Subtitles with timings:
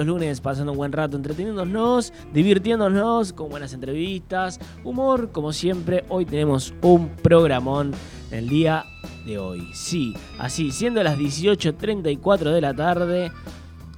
[0.00, 6.04] los lunes pasando un buen rato entreteniéndonos, divirtiéndonos con buenas entrevistas, humor, como siempre.
[6.08, 7.92] Hoy tenemos un programón
[8.30, 8.84] en el día
[9.26, 9.68] de hoy.
[9.74, 13.30] Sí, así, siendo las 18.34 de la tarde,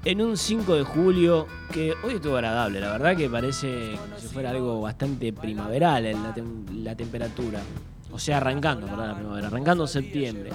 [0.04, 4.26] en un 5 de julio, que hoy estuvo agradable, la verdad que parece como si
[4.26, 6.34] fuera algo bastante primaveral en la,
[6.82, 7.60] la temperatura.
[8.10, 10.50] O sea, arrancando, perdón, la primavera, arrancando septiembre.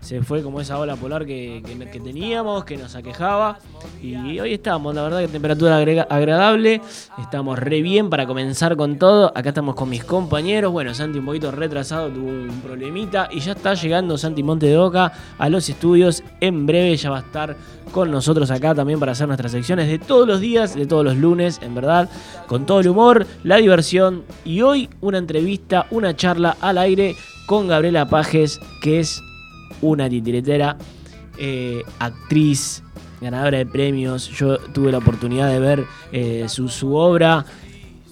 [0.00, 3.58] Se fue como esa ola polar que, que- teníamos, que nos aquejaba.
[4.00, 6.80] Y hoy estamos, la verdad que temperatura agrega- agradable.
[7.18, 9.32] Estamos re bien para comenzar con todo.
[9.36, 10.72] Acá estamos con mis compañeros.
[10.72, 13.28] Bueno, Santi un poquito retrasado, tuvo un problemita.
[13.32, 16.22] Y ya está llegando Santi Monte de Oca a los estudios.
[16.40, 17.56] En breve ya va a estar
[17.92, 21.16] con nosotros acá también para hacer nuestras secciones de todos los días, de todos los
[21.16, 22.08] lunes, en verdad.
[22.46, 24.22] Con todo el humor, la diversión.
[24.44, 27.14] Y hoy una entrevista, una charla al aire
[27.46, 29.20] con Gabriela Pajes, que es
[29.82, 30.76] una titiritera,
[31.38, 32.82] eh, actriz,
[33.20, 34.28] ganadora de premios.
[34.28, 37.44] Yo tuve la oportunidad de ver eh, su, su obra,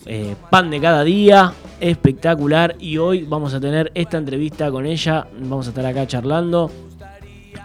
[0.05, 2.77] eh, Pan de cada día, espectacular.
[2.79, 6.71] Y hoy vamos a tener esta entrevista con ella, vamos a estar acá charlando.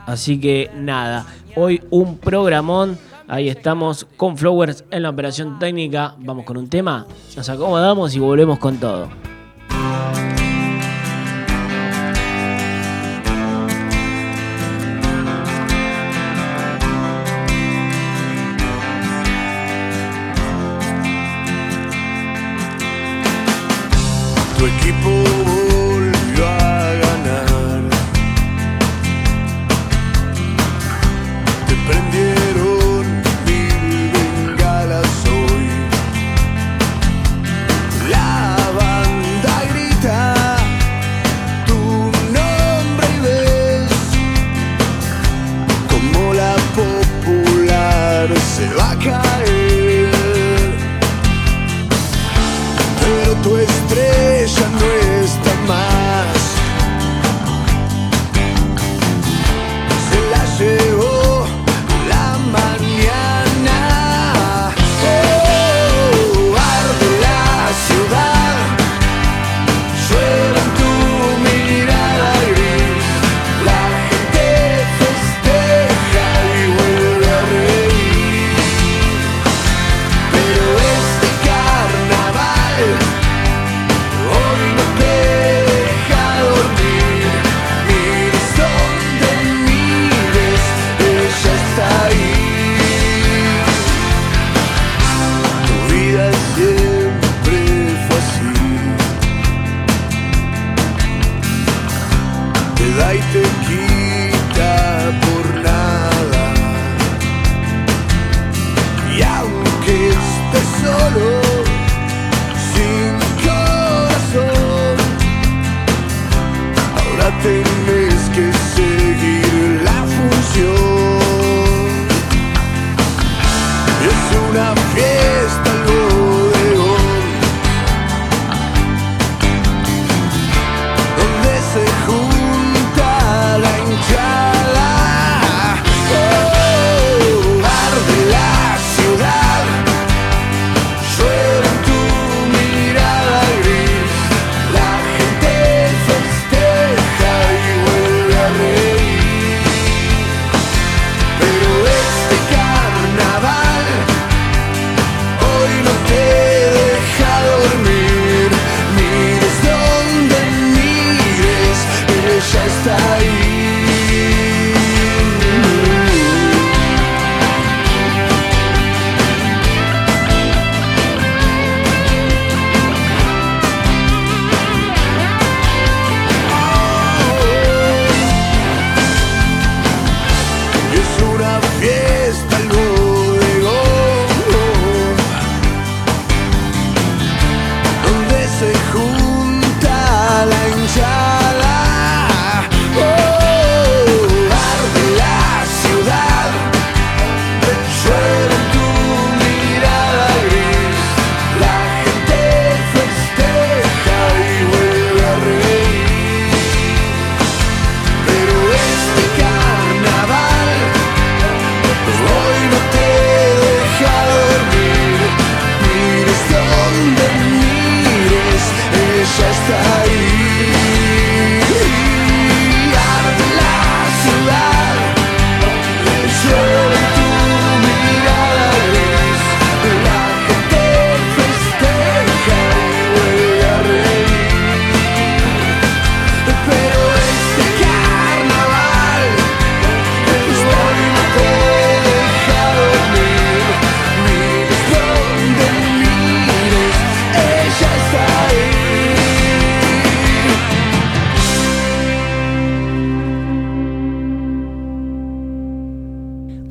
[0.05, 2.97] Así que nada, hoy un programón.
[3.27, 6.15] Ahí estamos con Flowers en la operación técnica.
[6.19, 7.05] Vamos con un tema,
[7.37, 9.07] nos acomodamos y volvemos con todo.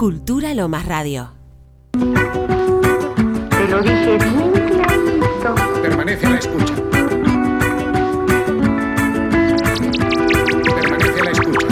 [0.02, 1.28] Lomas Radio.
[1.92, 1.98] Te
[3.68, 5.54] lo dije bien clarito.
[5.82, 6.74] Permanece a la escucha.
[10.64, 11.66] Permanece a la escucha.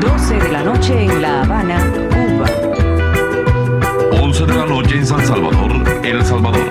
[0.00, 2.46] 12 de la noche en La Habana, Cuba.
[4.22, 5.72] 11 de la noche en San Salvador,
[6.04, 6.70] El Salvador.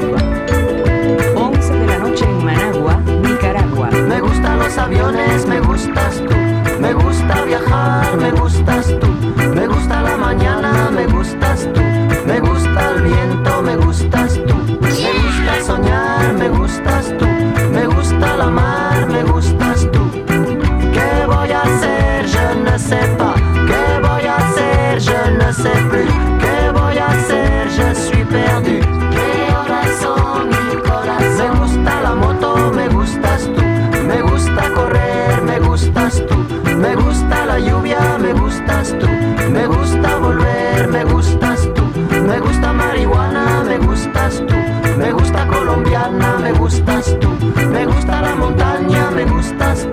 [1.35, 3.89] 11 de la noche en Managua, Nicaragua.
[3.91, 6.33] Me gustan los aviones, me gustas tú.
[6.79, 9.32] Me gusta viajar, me gustas tú.
[10.33, 11.81] Gusta mañana, me gustas tú.
[12.25, 14.55] Me gusta el viento, me gustas tú.
[14.81, 17.25] Me gusta soñar, me gustas tú.
[17.71, 19.72] Me gusta la mar, me gustas
[42.93, 44.55] marihuana, me gustas tú.
[44.97, 47.29] Me gusta colombiana, me gustas tú.
[47.71, 49.87] Me gusta la montaña, me gustas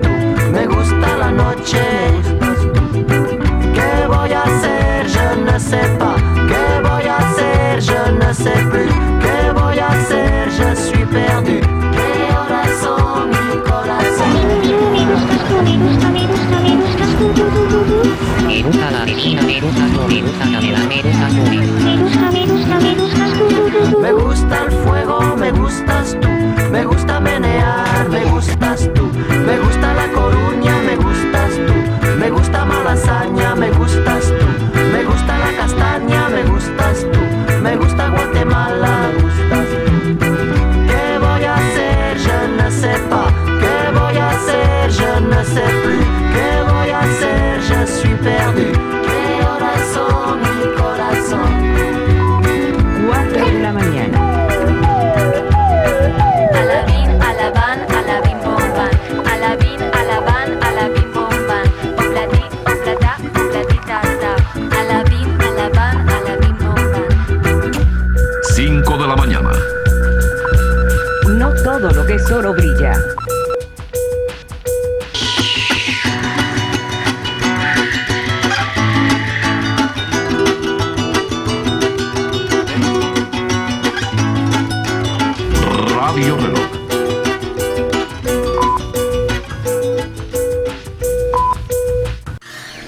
[24.01, 26.29] Me gusta el fuego, me gustas tú.
[26.71, 29.11] Me gusta menear, me gustas tú.
[29.45, 31.73] Me gusta la coruña, me gustas tú.
[32.19, 34.79] Me gusta malasaña, me gustas tú.
[34.93, 37.19] Me gusta la castaña, me gustas tú.
[37.61, 39.11] Me gusta Guatemala,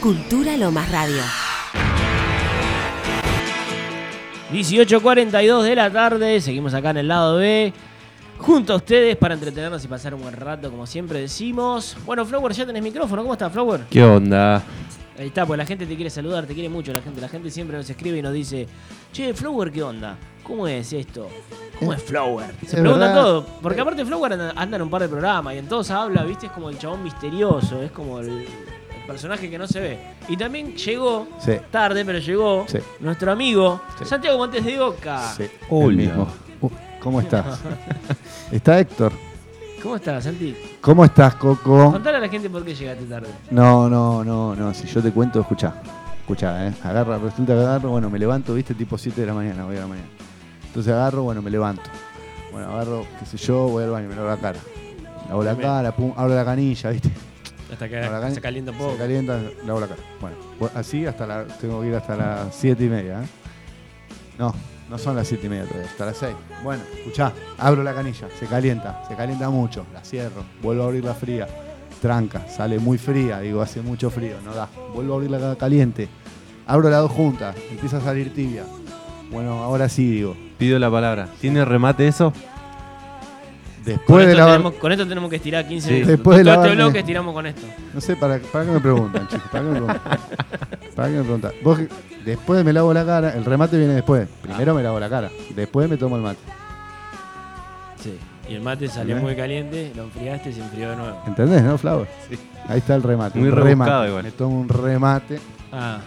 [0.04, 1.22] Cultura Lomas Radio.
[4.52, 7.72] 18.42 de la tarde, seguimos acá en el lado B,
[8.38, 11.96] junto a ustedes para entretenernos y pasar un buen rato, como siempre decimos.
[12.06, 13.86] Bueno, Flower, ya tenés micrófono, ¿cómo estás, Flower?
[13.90, 14.62] ¿Qué onda?
[15.18, 17.22] Ahí está, pues la gente te quiere saludar, te quiere mucho la gente.
[17.22, 18.68] La gente siempre nos escribe y nos dice,
[19.14, 20.18] che, Flower, ¿qué onda?
[20.44, 21.30] ¿Cómo es esto?
[21.80, 22.54] ¿Cómo es Flower?
[22.60, 23.22] Se Es preguntan verdad.
[23.22, 26.24] todo, porque aparte Flower anda, anda en un par de programas y en todos habla,
[26.24, 28.48] viste, es como el chabón misterioso, es como el, el
[29.08, 30.00] personaje que no se ve.
[30.28, 31.54] Y también llegó, Sí.
[31.72, 32.78] tarde, pero llegó, Sí.
[33.00, 34.06] nuestro amigo Sí.
[34.06, 35.34] Santiago Montes de Oca.
[35.36, 35.88] Sí, Hola.
[35.90, 36.28] el mismo.
[36.62, 36.70] Uh,
[37.02, 37.60] ¿Cómo estás?
[38.52, 39.12] Está Héctor.
[39.82, 40.56] ¿Cómo estás, Santi?
[40.80, 41.92] ¿Cómo estás, Coco?
[41.92, 43.28] Contale a la gente por qué llegaste tarde.
[43.52, 44.74] No, no, no, no.
[44.74, 45.74] Si yo te cuento, escuchá.
[46.22, 46.74] Escuchá, ¿eh?
[46.84, 49.82] Agarra, resulta que agarro, bueno, me levanto, viste, tipo 7 de la mañana, voy a
[49.82, 50.08] la mañana.
[50.68, 51.84] Entonces agarro, bueno, me levanto.
[52.54, 54.60] Bueno, agarro, qué sé yo, voy al baño, me lavo la cara.
[55.28, 57.10] Lavo la cara, pum, abro la canilla, viste.
[57.74, 58.92] Hasta que se calienta un poco.
[58.94, 60.02] Se calienta, lavo la cara.
[60.22, 63.26] Bueno, pues así hasta la, tengo que ir hasta las 7 y media, ¿eh?
[64.38, 64.54] No,
[64.90, 66.36] no son las 7 y media todavía, hasta las 6.
[66.64, 71.04] Bueno, escuchá, abro la canilla, se calienta, se calienta mucho, la cierro, vuelvo a abrir
[71.04, 71.48] la fría,
[72.02, 74.70] tranca, sale muy fría, digo, hace mucho frío, no da.
[74.94, 76.08] Vuelvo a abrir la caliente,
[76.66, 78.64] abro las dos juntas, empieza a salir tibia.
[79.32, 80.38] Bueno, ahora sí, digo.
[80.60, 81.28] Pido la palabra.
[81.42, 82.34] ¿Tiene remate eso?
[83.84, 85.94] Con Después de tenemos, con esto tenemos que estirar 15 Sí.
[85.96, 86.12] minutos.
[86.12, 87.62] Después de Todo este lavarme- bloque estiramos con esto.
[87.94, 89.48] No sé, ¿para, para qué me preguntan, chicos?
[89.52, 90.02] ¿Para qué me preguntan?
[90.96, 91.52] ¿Para qué me preguntan?
[91.64, 91.80] Vos,
[92.26, 94.28] después me lavo la cara, el remate viene después.
[94.42, 96.40] Primero me lavo la cara, después me tomo el mate.
[98.02, 98.18] Sí.
[98.50, 101.18] Y el mate salió muy caliente, lo enfriaste y se enfrió de nuevo.
[101.28, 102.08] ¿Entendés, no, Flower?
[102.30, 102.38] Sí.
[102.68, 103.40] Ahí está el remate.
[103.40, 104.08] Muy remate.
[104.10, 104.24] igual.
[104.24, 105.40] Me tomo un remate
[105.72, 106.00] Ah,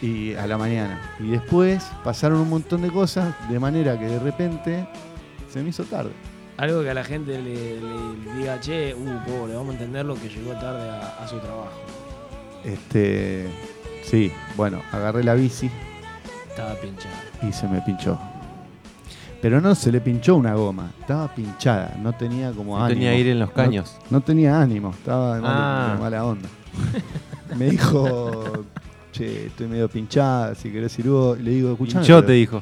[0.00, 1.00] y a la mañana.
[1.20, 4.86] Y después pasaron un montón de cosas, de manera que de repente
[5.50, 6.12] se me hizo tarde.
[6.58, 10.14] Algo que a la gente le, le diga, che, uh, pobre, vamos a entender lo
[10.14, 11.70] que llegó tarde a, a su trabajo.
[12.64, 13.46] Este,
[14.04, 15.70] sí, bueno, agarré la bici
[16.48, 17.14] Estaba pinchado.
[17.48, 18.18] y se me pinchó.
[19.40, 22.98] Pero no se le pinchó una goma, estaba pinchada, no tenía como No ánimo.
[22.98, 23.96] tenía aire en los caños.
[24.10, 25.96] No, tenía ánimo, estaba de mala, Ah.
[26.00, 26.48] mala onda.
[27.56, 28.64] me dijo,
[29.12, 32.04] che, estoy medio pinchada, si querés ir le digo, escuchame.
[32.04, 32.60] Pinchó, te dijo.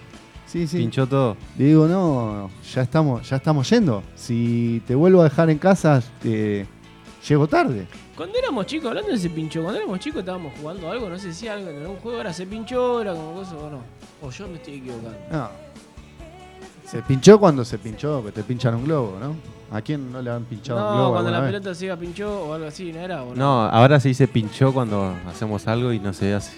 [0.56, 0.78] Sí, sí.
[0.78, 1.36] Pinchó todo.
[1.58, 4.02] Le digo, no, ya estamos, ya estamos yendo.
[4.14, 6.66] Si te vuelvo a dejar en casa, te-
[7.28, 7.86] llego tarde.
[8.16, 11.34] Cuando éramos chicos, hablando de ese pinchó, cuando éramos chicos estábamos jugando algo, no sé
[11.34, 13.80] si algo en algún juego ahora se pinchó, era como cosa o no.
[14.22, 15.18] O yo me estoy equivocando.
[15.30, 15.48] No.
[16.86, 19.34] Se pinchó cuando se pinchó, que te pinchan un globo, ¿no?
[19.76, 21.48] ¿A quién no le han pinchado un No, globo cuando la vez?
[21.50, 23.22] pelota se iba pinchó o algo así, ¿no era?
[23.25, 26.52] ¿O No, ahora se dice pinchó cuando hacemos algo y no se hace.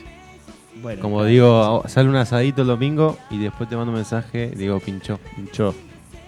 [0.82, 1.28] Bueno, Como claro.
[1.30, 5.18] digo, sale un asadito el domingo y después te mando un mensaje, digo pinchó.
[5.36, 5.74] Pinchó.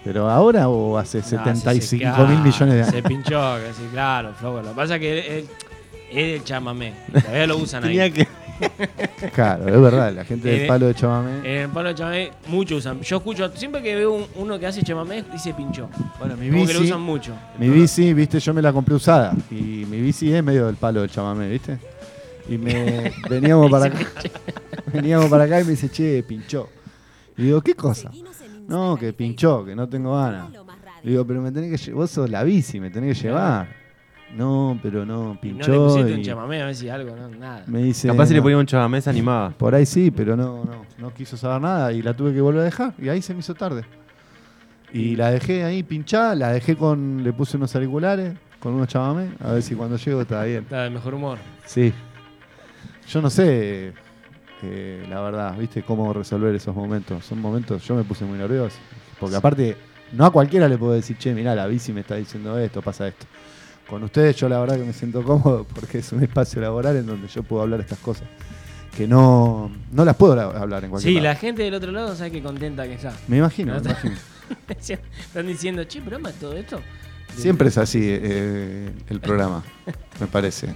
[0.03, 2.87] ¿Pero ahora o hace No, 75 se- mil millones de años?
[2.95, 4.31] Se pinchó, que sí, claro.
[4.41, 5.47] Lo que pasa es que él-
[6.11, 6.93] es el chamamé.
[7.13, 8.11] Todavía lo usan ahí.
[8.11, 8.27] Que.
[9.33, 11.37] Claro, es verdad, la gente del palo de Chamamé.
[11.39, 13.01] En el palo de chamamé, muchos usan.
[13.01, 15.89] Yo escucho, siempre que veo un- uno que hace chamamé, dice pinchó.
[16.19, 17.33] Bueno, mi Como que lo bici, usan mucho.
[17.57, 19.33] mi bici, viste, yo me la compré usada.
[19.49, 21.79] Y mi bici es medio del palo del chamamé, ¿viste?
[22.49, 23.99] Y me veníamos para acá.
[24.93, 26.69] veníamos para acá y me dice, che, pinchó.
[27.37, 28.11] Y digo, ¿qué cosa?
[28.67, 30.49] No, que pinchó, que no tengo ganas.
[31.03, 33.67] Le digo, pero me tenés que lle- vos sos la bici, me tenés que llevar.
[34.35, 35.87] No, pero no, Y no le pinchó.
[35.87, 37.63] pusiste un chamamé a ver si algo, no, nada.
[37.67, 39.49] me dice, Capaz si le ponía un chavamés animaba.
[39.49, 42.61] Por ahí sí, pero no, no, no quiso saber nada y la tuve que volver
[42.61, 43.83] a dejar y ahí se me hizo tarde.
[44.93, 49.31] Y la dejé ahí pinchada, la dejé con, le puse unos auriculares, con unos chamamé,
[49.43, 50.63] a ver si cuando llego está bien.
[50.63, 51.37] Está de mejor humor.
[51.65, 51.91] Sí.
[53.11, 53.93] Yo no sé,
[54.63, 57.25] eh, la verdad, viste, cómo resolver esos momentos.
[57.25, 58.77] Son momentos, yo me puse muy nervioso.
[59.19, 59.75] Porque aparte,
[60.13, 63.07] no a cualquiera le puedo decir, che, mirá, la bici me está diciendo esto, pasa
[63.07, 63.25] esto.
[63.89, 67.05] Con ustedes yo la verdad que me siento cómodo porque es un espacio laboral en
[67.05, 68.27] donde yo puedo hablar estas cosas.
[68.95, 71.33] Que no, no las puedo la- hablar en cualquier Sí, lado.
[71.33, 73.13] la gente del otro lado sabe que contenta que está.
[73.27, 73.89] Me imagino, me ¿No?
[73.89, 74.15] imagino.
[74.67, 76.79] Están diciendo, che, pero ama todo esto.
[77.35, 79.63] Siempre es así eh, el programa,
[80.19, 80.73] me parece.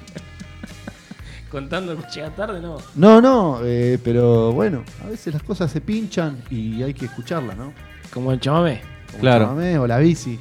[1.56, 2.76] Contando que llega tarde, no.
[2.96, 7.56] No, no, eh, pero bueno, a veces las cosas se pinchan y hay que escucharlas,
[7.56, 7.72] ¿no?
[8.14, 8.82] Como el chamamé.
[9.08, 9.44] Como Claro.
[9.46, 10.38] el chamamé, o la bici,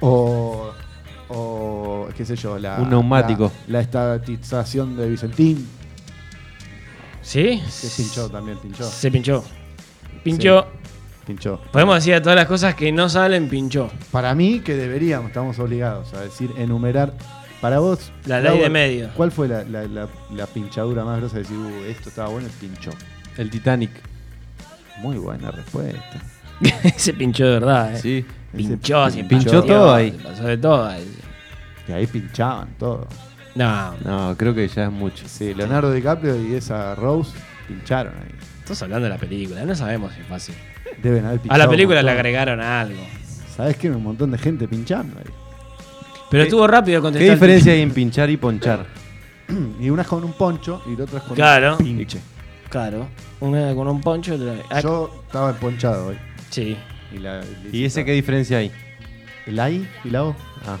[0.00, 0.70] o,
[1.30, 3.50] o qué sé yo, la, Un neumático.
[3.68, 5.66] La, la estatización de Vicentín,
[7.22, 7.62] ¿Sí?
[7.80, 8.84] que pinchó también, pinchó.
[8.84, 9.42] Se pinchó.
[10.22, 10.66] Pinchó.
[11.26, 11.60] Pinchó.
[11.72, 13.90] Podemos decir a todas las cosas que no salen, pinchó.
[14.10, 17.14] Para mí que deberíamos, estamos obligados a decir, enumerar.
[17.60, 19.10] Para vos, La ley de medio.
[19.16, 22.48] ¿Cuál fue la, la- la- la pinchadura más grosa de decir, "Uh, esto estaba bueno
[22.48, 22.90] y pinchó?
[23.36, 23.90] El Titanic.
[24.98, 26.20] Muy buena respuesta.
[26.96, 27.98] Se pinchó de verdad, eh.
[28.00, 28.26] Sí.
[28.54, 30.10] Pinchó, Ese se pinchó todo ahí.
[30.10, 31.16] se Pasó de todo ahí.
[31.86, 33.06] Que ahí pinchaban todo.
[33.54, 35.24] No, No, creo que ya es mucho.
[35.28, 37.30] Sí, Leonardo DiCaprio y esa Rose
[37.68, 38.34] pincharon ahí.
[38.58, 40.54] estás hablando de la película, no sabemos si es fácil.
[41.02, 41.58] Deben haber A pinchado.
[41.58, 43.00] la un película le agregaron algo.
[43.56, 43.90] ¿Sabes qué?
[43.90, 45.24] Un montón de gente pinchando ahí.
[46.30, 47.34] Pero estuvo rápido ¿Qué contestar.
[47.34, 48.86] diferencia hay en pinchar y ponchar?
[49.80, 51.76] Y unas con un poncho y otras con Claro.
[51.78, 52.20] un pinche.
[52.68, 53.08] Claro,
[53.40, 54.54] una con un poncho, otra.
[54.70, 56.16] Ah, Yo estaba emponchado hoy.
[56.50, 56.76] Sí.
[57.12, 57.40] Y, la,
[57.72, 58.70] ¿Y ese qué diferencia hay?
[59.46, 60.36] ¿El I y la O?
[60.66, 60.78] Ah,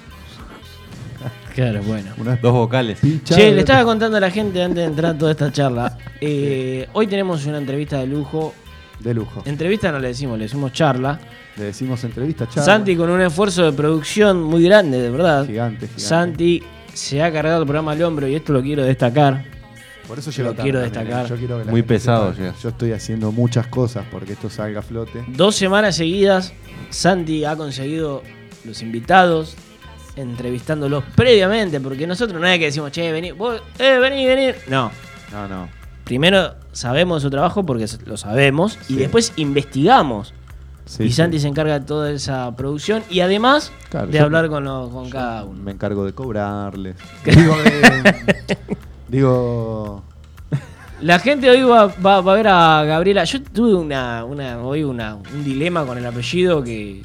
[1.54, 2.12] Claro, bueno.
[2.16, 3.00] Una dos vocales.
[3.00, 3.40] pinchada.
[3.40, 5.50] Che, y le otra- estaba contando a la gente antes de entrar a toda esta
[5.50, 5.98] charla.
[6.20, 8.54] Eh, hoy tenemos una entrevista de lujo.
[9.00, 9.42] De lujo.
[9.46, 11.18] Entrevista no le decimos, le decimos charla.
[11.56, 12.62] Le decimos entrevista, charla.
[12.64, 15.46] Santi con un esfuerzo de producción muy grande, de verdad.
[15.46, 16.00] Gigante, gigante.
[16.02, 19.44] Santi se ha cargado el programa al hombro y esto lo quiero destacar.
[20.06, 21.24] Por eso Lo llego tarde quiero también, destacar.
[21.24, 21.28] ¿eh?
[21.28, 22.54] Yo quiero Muy pesado sepa.
[22.60, 25.24] Yo estoy haciendo muchas cosas porque esto salga a flote.
[25.28, 26.52] Dos semanas seguidas,
[26.90, 28.22] Santi ha conseguido
[28.64, 29.56] los invitados,
[30.16, 34.52] entrevistándolos previamente, porque nosotros no es que decimos, che, vení, vos, eh, vení, vení.
[34.68, 34.90] No,
[35.32, 35.79] No, no.
[36.10, 40.34] Primero sabemos su trabajo porque lo sabemos y después investigamos.
[40.84, 41.12] Sí, y sí.
[41.12, 45.08] Santi se encarga de toda esa producción y además Claro, de hablar con, los- con
[45.08, 45.62] cada uno.
[45.62, 46.96] Me encargo de cobrarles.
[47.24, 48.58] digo, de-
[49.08, 50.02] digo,
[51.00, 53.22] La gente hoy va, va- va a ver a Gabriela.
[53.22, 57.04] Yo tuve una, una, hoy una, un dilema con el apellido que,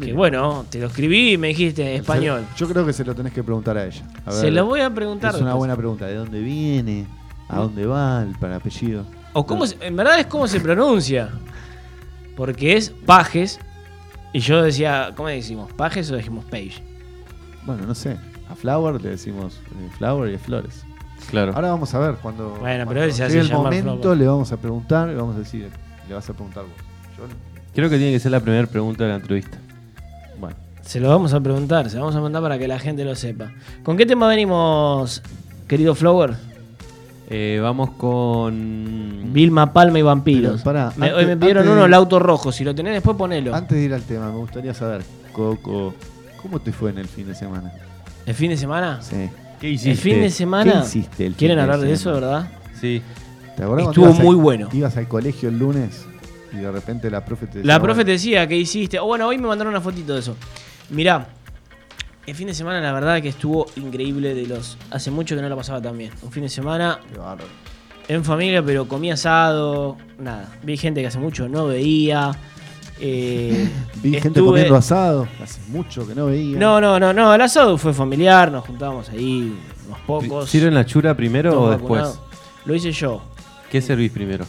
[0.00, 2.42] que bueno, te lo escribí y me dijiste español.
[2.56, 4.02] Yo creo que se lo tenés que preguntar a ella.
[4.24, 5.30] A Se lo voy a preguntar.
[5.34, 5.58] Es una después.
[5.58, 6.06] buena pregunta.
[6.06, 7.06] ¿De dónde viene?
[7.48, 9.04] ¿A dónde va el para apellido?
[9.32, 11.30] O cómo se- en verdad es cómo se pronuncia.
[12.36, 13.60] Porque es Pajes.
[14.32, 15.72] Y yo decía, ¿cómo decimos?
[15.72, 16.82] ¿Pajes o decimos Page?
[17.64, 18.16] Bueno, no sé.
[18.50, 20.84] A Flower le decimos eh, Flower y a Flores.
[21.30, 21.52] Claro.
[21.54, 22.50] Ahora vamos a ver cuando.
[22.60, 24.18] Bueno, pero cuando él se hace llegue el llamar momento Flower.
[24.18, 25.70] le vamos a preguntar y vamos a decir,
[26.08, 26.72] le vas a preguntar vos.
[27.16, 27.34] Yo no.
[27.74, 29.56] Creo que tiene que ser la primera pregunta de la entrevista.
[30.38, 33.04] Bueno, Se lo vamos a preguntar, se lo vamos a mandar para que la gente
[33.04, 33.52] lo sepa.
[33.82, 35.22] ¿Con qué tema venimos,
[35.66, 36.34] querido Flower?
[37.30, 39.30] Eh, vamos con.
[39.32, 40.60] Vilma Palma y Vampiros.
[40.62, 42.52] Pero pará, Me- antes- hoy me pidieron uno, de- el auto rojo.
[42.52, 43.54] Si lo tenés después, ponelo.
[43.54, 45.02] antes de ir al tema, me gustaría saber,
[45.32, 45.94] Coco,
[46.42, 47.72] ¿cómo te fue en el fin de semana?
[48.26, 49.00] ¿El fin de semana?
[49.02, 49.28] Sí.
[49.60, 49.90] ¿Qué hiciste?
[49.92, 50.72] El fin de semana.
[50.72, 52.26] ¿Qué hiciste el ¿Quieren de hablar de eso, semana?
[52.26, 52.52] verdad?
[52.80, 53.02] Sí.
[53.56, 54.68] ¿Te acordás Estuvo al- muy bueno.
[54.72, 56.04] Ibas al colegio el lunes
[56.52, 58.98] y de repente la profe te decía, La profe te decía que hiciste.
[58.98, 60.36] O bueno, hoy me mandaron una fotito de eso.
[60.90, 61.26] Mirá,
[62.26, 64.76] el fin de semana la verdad que estuvo increíble de los.
[64.90, 66.10] Hace mucho que no la pasaba tan bien.
[66.22, 67.48] Un fin de semana qué bárbaro.
[68.08, 69.96] en familia, pero comí asado.
[70.18, 70.48] Nada.
[70.62, 72.32] Vi gente que hace mucho no veía.
[73.00, 73.68] eh,
[74.02, 76.58] Vi gente comiendo asado, hace mucho que no veía.
[76.58, 77.34] No, no, no, no.
[77.34, 79.54] El asado fue familiar, nos juntábamos ahí
[79.86, 80.48] unos pocos.
[80.48, 82.18] ¿Sirven la chura primero o después?
[82.64, 83.22] Lo hice yo,
[83.70, 84.46] ¿Qué servís primero?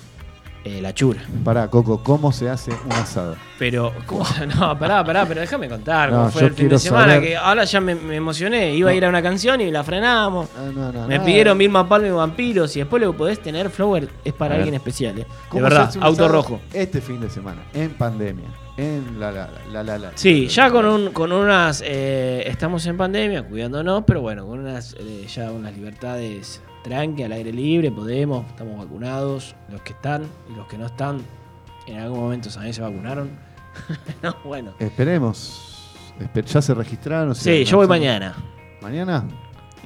[0.66, 1.22] Eh, la chura.
[1.44, 3.36] Pará, Coco, ¿cómo se hace un asado?
[3.60, 4.26] Pero, ¿cómo?
[4.60, 7.14] No, pará, pará, pero déjame contar No, cómo fue el fin de semana.
[7.14, 8.74] saber- Que ahora ya me, me emocioné.
[8.76, 10.50] Iba a ir a una canción y la frenamos.
[10.58, 12.76] Ah, no, Me pidieron Vilma Palma y Vampiros.
[12.76, 15.14] Y después lo que podés tener, Flower, es para alguien especial.
[15.20, 15.22] ¿eh?
[15.22, 16.60] De ¿Cómo verdad, auto rojo.
[16.74, 18.46] Este fin de semana, en pandemia,
[18.78, 20.12] en la la la la la.
[20.16, 21.84] Sí, ya con, un, con unas.
[21.86, 24.96] eh, estamos en pandemia, cuidándonos, pero bueno, con unas
[25.34, 30.68] ya unas libertades tranqui, al aire libre, podemos, estamos vacunados, los que están y los
[30.68, 31.18] que no están,
[31.88, 33.30] en algún momento también se vacunaron.
[34.24, 34.72] no, bueno.
[34.80, 35.92] Esperemos.
[36.20, 37.34] Espe- ¿Ya se registraron?
[37.36, 38.36] Sí, yo voy mañana.
[38.82, 39.26] ¿Mañana?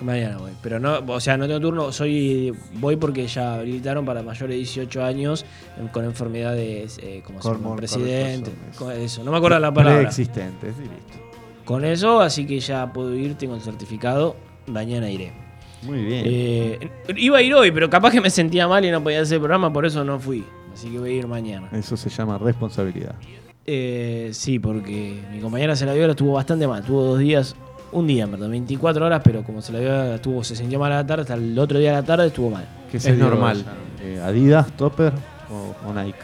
[0.02, 4.22] Mañana voy, pero no, o sea, no tengo turno, soy voy porque ya habilitaron para
[4.24, 5.46] mayores de 18 años
[5.78, 10.00] em, con enfermedades eh, como ser Hormon- presidente, con eso, no me acuerdo la palabra.
[10.00, 11.20] Preexistentes, y listo.
[11.66, 14.38] Con eso, así que ya puedo ir, tengo el certificado,
[14.68, 15.34] mañana iré.
[15.84, 16.24] Muy bien.
[16.26, 19.36] Eh, iba a ir hoy, pero capaz que me sentía mal y no podía hacer
[19.36, 20.44] el programa, por eso no fui.
[20.74, 21.70] Así que voy a ir mañana.
[21.72, 23.16] Eso se llama responsabilidad.
[23.66, 26.84] Eh, sí, porque mi compañera se la vio, la estuvo bastante mal.
[26.84, 27.56] Tuvo dos días,
[27.92, 30.92] un día, en verdad, 24 horas, pero como se la vio, estuvo, se sintió mal
[30.92, 32.66] a la tarde, hasta el otro día a la tarde estuvo mal.
[32.92, 33.64] ¿Qué Es normal.
[34.02, 35.14] Eh, ¿Adidas, Topper
[35.52, 36.18] o, o Nike?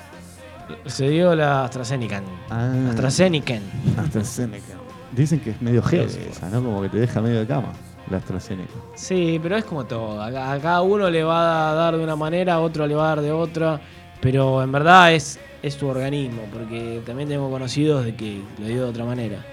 [0.85, 2.23] Se dio la AstraZeneca.
[2.49, 2.73] Ah.
[2.89, 3.59] AstraZeneca.
[3.97, 4.73] AstraZeneca.
[5.15, 6.63] Dicen que es medio heavy esa, ¿no?
[6.63, 7.71] Como que te deja medio de cama,
[8.09, 8.73] la AstraZeneca.
[8.95, 10.21] Sí, pero es como todo.
[10.21, 13.05] A, a cada uno le va a dar de una manera, a otro le va
[13.05, 13.79] a dar de otra.
[14.21, 18.83] Pero en verdad es, es tu organismo, porque también tengo conocidos de que lo dio
[18.83, 19.45] de otra manera.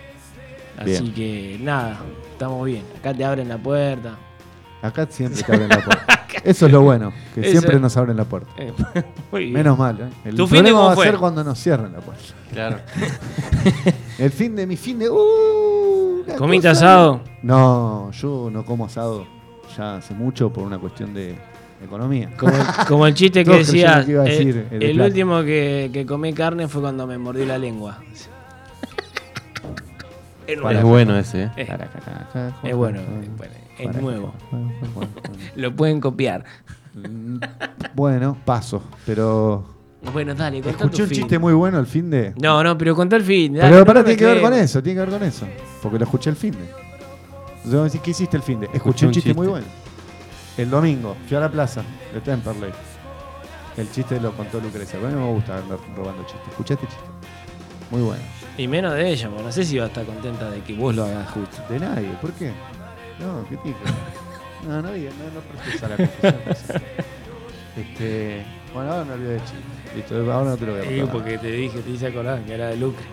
[0.79, 1.15] Así Bien.
[1.15, 2.01] que nada,
[2.33, 2.83] estamos bien.
[2.99, 4.17] Acá te abren la puerta.
[4.83, 6.27] Acá siempre te abren la puerta.
[6.45, 8.51] Eso es lo bueno, que Eso- siempre nos abren la puerta.
[8.59, 8.73] Eh,
[9.33, 9.53] muy bien.
[9.55, 10.29] Menos mal, ¿eh?
[10.29, 12.23] El ¿Tu fin de problema cómo va a ser cuando nos cierren la puerta.
[12.53, 12.79] Claro.
[14.19, 15.09] El fin de mi fin de.
[15.09, 16.23] ¡Uh!
[16.27, 17.21] una ¿Comiste cosa- asado?
[17.43, 19.27] No, yo no como asado
[19.77, 21.37] ya hace mucho por una cuestión de
[21.85, 22.31] economía.
[22.37, 24.07] Como el, como el chiste que Todos creyeron decías.
[24.07, 25.09] que iba a el- decir el de el plata.
[25.09, 27.99] último que, que comí carne fue cuando me mordí la lengua.
[30.47, 31.51] Es bueno ese, ¿eh?
[31.57, 31.69] Eh,
[32.65, 34.33] Es bueno, es bueno, es nuevo.
[34.51, 35.11] Bueno, bueno, bueno.
[35.57, 36.45] Lo pueden copiar.
[37.95, 39.65] Bueno, paso, pero
[40.13, 41.19] Bueno, dale, contá escuché tu un fin.
[41.19, 42.35] chiste muy bueno el fin de.
[42.41, 43.55] No, no, pero contá el fin.
[43.55, 45.47] dale, Pero no pará, tiene que ver con eso, tiene que ver con eso.
[45.83, 46.59] Porque lo escuché el fin de.
[46.59, 48.67] Entonces vamos a decir, ¿qué hiciste el fin de?
[48.67, 49.39] Escuché, Escuché un un chiste, chiste.
[49.41, 49.67] muy bueno.
[50.59, 51.83] El domingo, fui a la plaza
[52.13, 52.71] de Temperley.
[53.77, 54.99] El chiste lo contó Lucrecia.
[55.01, 56.49] pero A mí no me gusta andar robando chistes.
[56.51, 57.05] Escuché este chiste.
[57.91, 58.23] Muy bueno.
[58.59, 60.95] Y menos de ella, porque no sé si va a estar contenta de que vos
[60.95, 61.57] lo hagas justo.
[61.71, 62.53] De nadie, ¿por qué?
[63.23, 63.79] No, ¿qué tico?
[64.69, 66.35] No, no diga, no, no procesa la confusión.
[67.77, 69.57] este, bueno, ahora me olvidé de chiste.
[69.97, 71.13] Listo, ahora no te lo voy a Sí, contar.
[71.13, 73.05] porque te dije, te hice acordar que era de Lucre.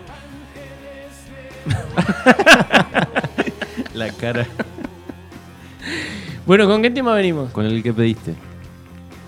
[3.94, 4.46] La cara.
[6.46, 7.50] Bueno, ¿con qué tema venimos?
[7.52, 8.34] Con el que pediste.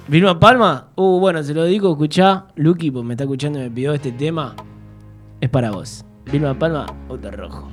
[0.08, 0.88] ¿Vilma Palma?
[0.96, 2.46] Uh, bueno, se lo digo, escuchá.
[2.56, 4.54] Lucky, pues me está escuchando y me pidió este tema.
[5.40, 6.04] Es para vos.
[6.30, 7.68] Vilma Palma, auto rojo.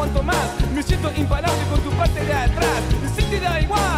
[0.00, 0.70] Aguanto más.
[0.74, 2.82] Me siento imparable con tu parte de atrás.
[3.14, 3.89] Si te da igual,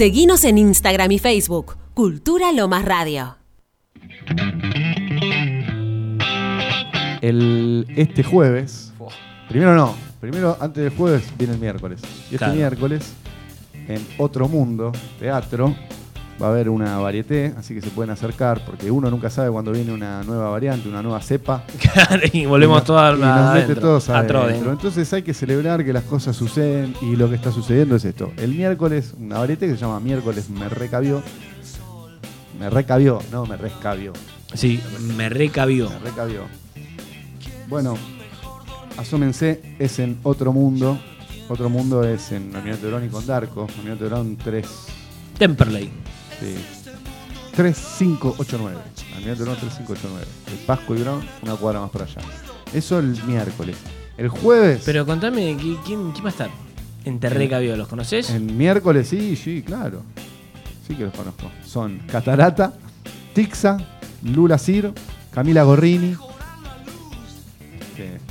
[0.00, 1.78] Seguinos en Instagram y Facebook.
[1.94, 3.38] Cultura Lomas Radio.
[7.22, 8.92] El, este jueves.
[9.48, 9.94] Primero no.
[10.20, 12.02] Primero, antes del jueves, viene el miércoles.
[12.02, 12.52] Y este Claro.
[12.52, 13.14] miércoles,
[13.88, 15.74] en Otro Mundo, teatro,
[16.40, 19.72] va a haber una varieté, así que se pueden acercar, porque uno nunca sabe cuándo
[19.72, 21.64] viene una nueva variante, una nueva cepa.
[22.32, 23.18] y volvemos todos
[23.80, 24.72] todos a adentro.
[24.72, 28.32] Entonces hay que celebrar que las cosas suceden y lo que está sucediendo es esto.
[28.36, 31.22] El miércoles, una varieté que se llama Miércoles Me Recabió.
[32.58, 34.14] Me recabió, no me rescabió.
[34.54, 34.80] Sí,
[35.16, 35.90] me recabió.
[35.90, 36.42] Me recabió.
[37.68, 37.98] Bueno,
[38.96, 40.98] asómense, es en Otro Mundo.
[41.48, 43.66] Otro Mundo es en Almirante Verón y Condarco.
[43.78, 44.66] Almirante Verón 3.
[45.38, 46.05] Temperley.
[46.40, 46.54] Sí.
[47.54, 48.76] 3589.
[49.16, 50.26] Almirante Verón 3589.
[50.52, 52.20] El Pasco y Verón, una cuadra más para allá.
[52.74, 53.76] Eso el miércoles.
[54.18, 54.82] El jueves.
[54.84, 56.50] Pero contame, ¿qui- ¿quién, quién va a estar?
[57.04, 58.30] En Te recabió, ¿los conoces?
[58.30, 60.02] El miércoles, sí, sí, claro.
[60.86, 61.50] Sí que los conozco.
[61.64, 62.72] Son Catarata,
[63.34, 63.76] Tixa,
[64.22, 64.92] Lula Cir,
[65.30, 66.16] Camila Gorrini.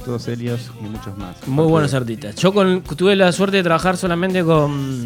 [0.04, 1.36] todos ellos y muchos más.
[1.48, 2.36] Muy buenos artistas.
[2.36, 5.06] Yo con- tuve la suerte de trabajar solamente con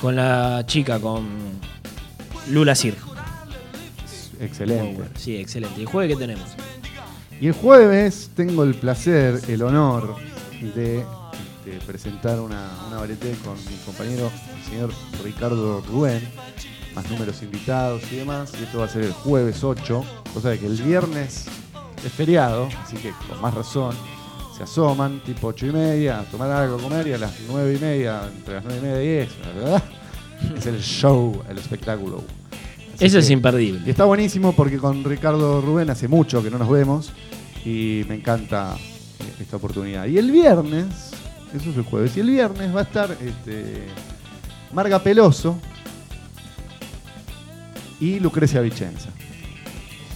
[0.00, 1.26] con la chica, con
[2.50, 2.96] Lula Sir.
[4.40, 4.94] Excelente.
[4.94, 5.10] Bueno.
[5.16, 5.78] Sí, excelente.
[5.78, 6.48] ¿Y el jueves qué tenemos?
[7.40, 10.16] Y el jueves tengo el placer, el honor
[10.74, 11.04] de
[11.86, 14.90] presentar una, una varieté con mi compañero, el señor
[15.22, 16.20] Ricardo Rubén,
[16.94, 18.52] más números invitados y demás.
[18.60, 21.46] Y esto va a ser el jueves 8, cosa de que el viernes
[22.04, 23.94] es feriado, así que con más razón
[24.56, 27.74] se asoman, tipo 8 y media, a tomar algo, a comer y a las 9
[27.74, 29.82] y media, entre las 9 y media y 10, ¿verdad?
[30.56, 32.22] Es el show, el espectáculo.
[32.94, 33.80] Así Eso es imperdible.
[33.86, 37.12] y está buenísimo porque con Ricardo Rubén hace mucho que no nos vemos
[37.64, 40.06] y me encanta eh, esta oportunidad.
[40.06, 40.84] Y el viernes,
[41.54, 43.86] eso es el jueves, y el viernes va a estar este,
[44.72, 45.58] Marga Peloso
[48.00, 49.08] y Lucrecia Vicenza.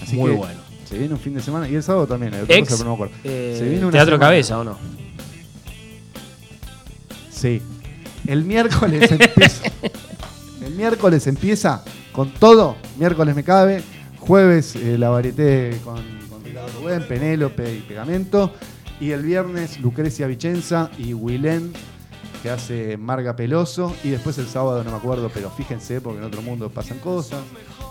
[0.02, 0.60] Así Muy que bueno.
[0.88, 2.34] Se viene un fin de semana y el sábado también.
[2.34, 3.14] hay otra Ex, cosa, pero no me acuerdo.
[3.24, 4.76] eh, Se viene una Teatro semana- Cabeza, ¿o no?
[7.30, 7.60] Sí.
[8.26, 9.62] El miércoles empieza.
[10.64, 12.76] El miércoles empieza con todo.
[12.98, 13.82] Miércoles me cabe.
[14.18, 15.96] Jueves eh, la varieté con,
[16.30, 18.52] con Ricardo Rubén, Penélope y Pegamento.
[18.98, 21.72] Y el viernes Lucrecia Vicenza y Wilén,
[22.42, 23.94] que hace Marga Peloso.
[24.02, 27.40] Y después el sábado no me acuerdo, pero fíjense porque en otro mundo pasan cosas.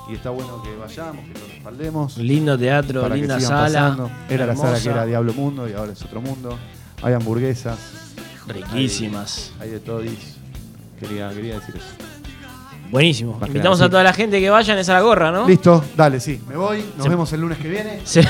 [0.09, 2.17] Y está bueno que vayamos, que lo respaldemos.
[2.17, 3.79] Lindo teatro, para que linda sigan sala.
[3.81, 4.11] pasando.
[4.29, 6.57] Era la sala que era Diablo Mundo y ahora es otro mundo.
[7.03, 7.77] Hay hamburguesas.
[8.47, 9.51] Riquísimas.
[9.59, 10.01] Hay, hay de todo.
[10.99, 12.12] Quería, quería decir eso.
[12.93, 13.37] Buenísimo.
[13.39, 13.89] Más Invitamos a sí.
[13.89, 15.47] toda la gente que vayan, esa la gorra, ¿no?
[15.47, 16.39] Listo, dale, sí.
[16.47, 16.85] Me voy.
[16.95, 17.99] Nos Se- vemos el lunes que viene.
[18.05, 18.21] Se,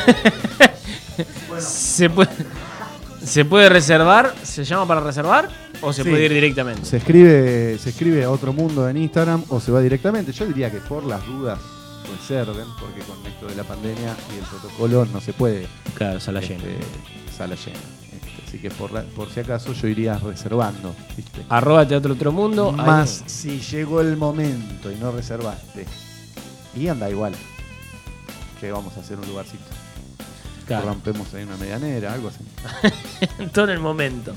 [1.59, 2.29] se puede,
[3.23, 5.47] se puede reservar, ¿se llama para reservar?
[5.81, 6.09] ¿O se Sí.
[6.09, 6.85] puede ir directamente?
[6.85, 10.31] Se escribe, se escribe a otro mundo en Instagram o se va directamente.
[10.31, 11.59] Yo diría que por las dudas
[12.19, 15.67] reserven, porque con esto de la pandemia y el protocolo no se puede.
[15.95, 16.63] Claro, sala este, llena.
[17.37, 17.79] Sala llena.
[18.53, 20.93] Así que por, la- por si acaso yo iría reservando.
[21.17, 21.41] ¿viste?
[21.49, 22.69] Arroba Teatro Otro Mundo.
[22.77, 25.87] ahí- Más si llegó el momento y no reservaste.
[26.77, 27.33] Y anda igual.
[28.61, 29.63] Que vamos a hacer un lugarcito.
[30.67, 30.85] Claro.
[30.89, 33.47] Rompemos ahí una medianera, algo así.
[33.53, 34.35] todo en el momento.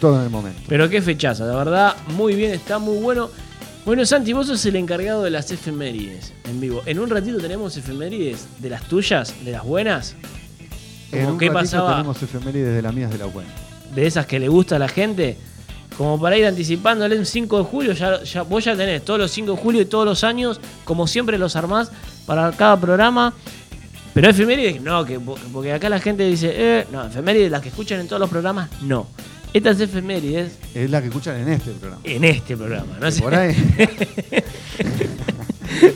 [0.00, 0.62] Todo en el momento.
[0.68, 3.30] Pero qué fechazo, la verdad, muy bien, está muy bueno.
[3.84, 6.82] Bueno, Santi, vos sos el encargado de las efemérides en vivo.
[6.84, 10.16] En un ratito tenemos efemérides de las tuyas, de las buenas.
[11.10, 13.50] Como qué pasaba tenemos efemérides de las mías de la buena.
[13.94, 15.36] de esas que le gusta a la gente.
[15.96, 19.30] Como para ir anticipándole un 5 de julio, ya, ya, vos ya tenés todos los
[19.30, 21.90] 5 de julio y todos los años, como siempre los armás
[22.26, 23.32] para cada programa.
[24.12, 28.00] Pero efemérides, no, que, porque acá la gente dice, eh, no, efemérides, las que escuchan
[28.00, 29.06] en todos los programas, no.
[29.54, 32.02] Estas efemérides Es la que escuchan en este programa.
[32.04, 33.56] en este programa, no se, por ahí.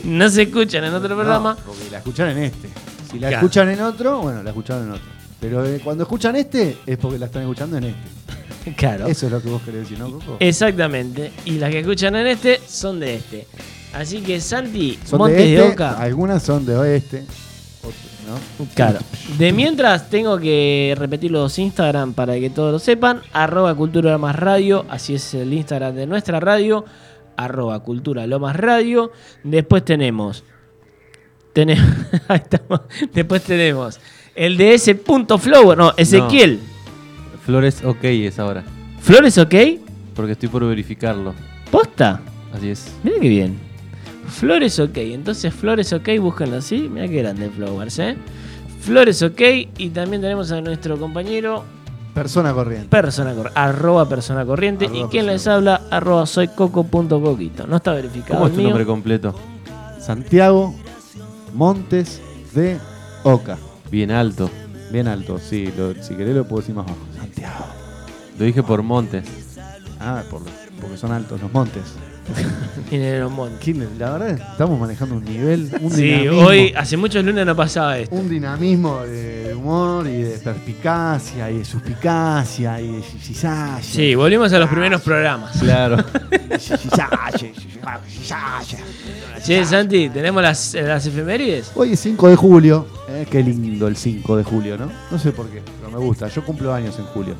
[0.04, 1.56] no se escuchan en otro programa.
[1.66, 2.68] Porque la escuchan en este.
[3.10, 3.46] Si la Claro.
[3.46, 5.04] escuchan en otro, bueno, la escucharon en otro.
[5.40, 8.74] Pero eh, cuando escuchan este, es porque la están escuchando en este.
[8.76, 9.06] Claro.
[9.06, 10.36] Eso es lo que vos querés decir, ¿no, Coco?
[10.38, 11.32] Exactamente.
[11.46, 13.46] Y las que escuchan en este son de este.
[13.94, 15.98] Así que Santi, Son Montes de de, este, Oca.
[15.98, 17.24] algunas son de oeste,
[17.80, 17.96] otras,
[18.60, 18.66] ¿no?
[18.74, 18.98] Claro.
[19.38, 23.22] De mientras tengo que repetir los Instagram para que todos lo sepan.
[23.32, 24.84] Arroba Cultura Lomas Radio.
[24.90, 26.84] Así es el Instagram de nuestra radio.
[27.36, 29.10] Arroba Cultura Lomas Radio.
[29.42, 30.44] Después tenemos.
[31.52, 31.86] Tenemos.
[32.28, 32.80] ahí estamos.
[33.12, 33.98] Después tenemos.
[34.34, 35.74] El de ese punto flow.
[35.76, 36.60] No, Ezequiel.
[37.44, 38.62] Flores ok es ahora.
[39.00, 39.54] ¿Flores ok?
[40.14, 41.34] Porque estoy por verificarlo.
[41.70, 42.20] ¿Posta?
[42.54, 42.92] Así es.
[43.02, 43.58] Mira qué bien.
[44.28, 44.96] Flores OK.
[44.98, 46.88] Entonces, Flores OK, búsquenlo así.
[46.92, 48.16] Mira qué grande Flowers, ¿eh?
[48.80, 49.40] Flores OK.
[49.78, 51.64] Y también tenemos a nuestro compañero
[52.14, 52.88] Persona corriente.
[52.88, 54.86] persona cor- arroba persona corriente.
[54.86, 57.66] Arroba y quien les habla, arroba soy coco.coquito.
[57.66, 58.34] No está verificado.
[58.34, 58.68] ¿Cómo es el tu mío.
[58.70, 59.34] nombre completo?
[60.00, 60.74] Santiago
[61.54, 62.20] Montes
[62.54, 62.78] de
[63.24, 63.58] Oca.
[63.90, 64.50] Bien alto.
[64.90, 65.72] Bien alto, sí.
[65.76, 66.98] lo- si querés lo puedo decir más bajo.
[67.16, 67.64] Santiago.
[68.38, 69.24] Lo dije por Montes.
[70.00, 70.42] Ah, por,
[70.80, 71.82] porque son altos los montes.
[72.88, 76.46] ¿Quién- La verdad, estamos manejando un nivel, un Sí, dinamismo.
[76.46, 78.14] hoy, hace muchos lunes no pasaba esto.
[78.14, 83.82] un dinamismo de humor y de perspicacia y de suspicacia y de cizaña.
[83.82, 85.56] Sí, volvimos a los primeros programas.
[85.58, 85.96] Claro.
[89.42, 91.72] Che, Santi, ¿tenemos las, las efemérides?
[91.74, 92.86] Hoy es 5 de julio.
[93.08, 94.90] Eh, qué lindo el 5 de julio, ¿no?
[95.10, 96.28] No sé por qué, pero me gusta.
[96.28, 97.34] Yo cumplo años en julio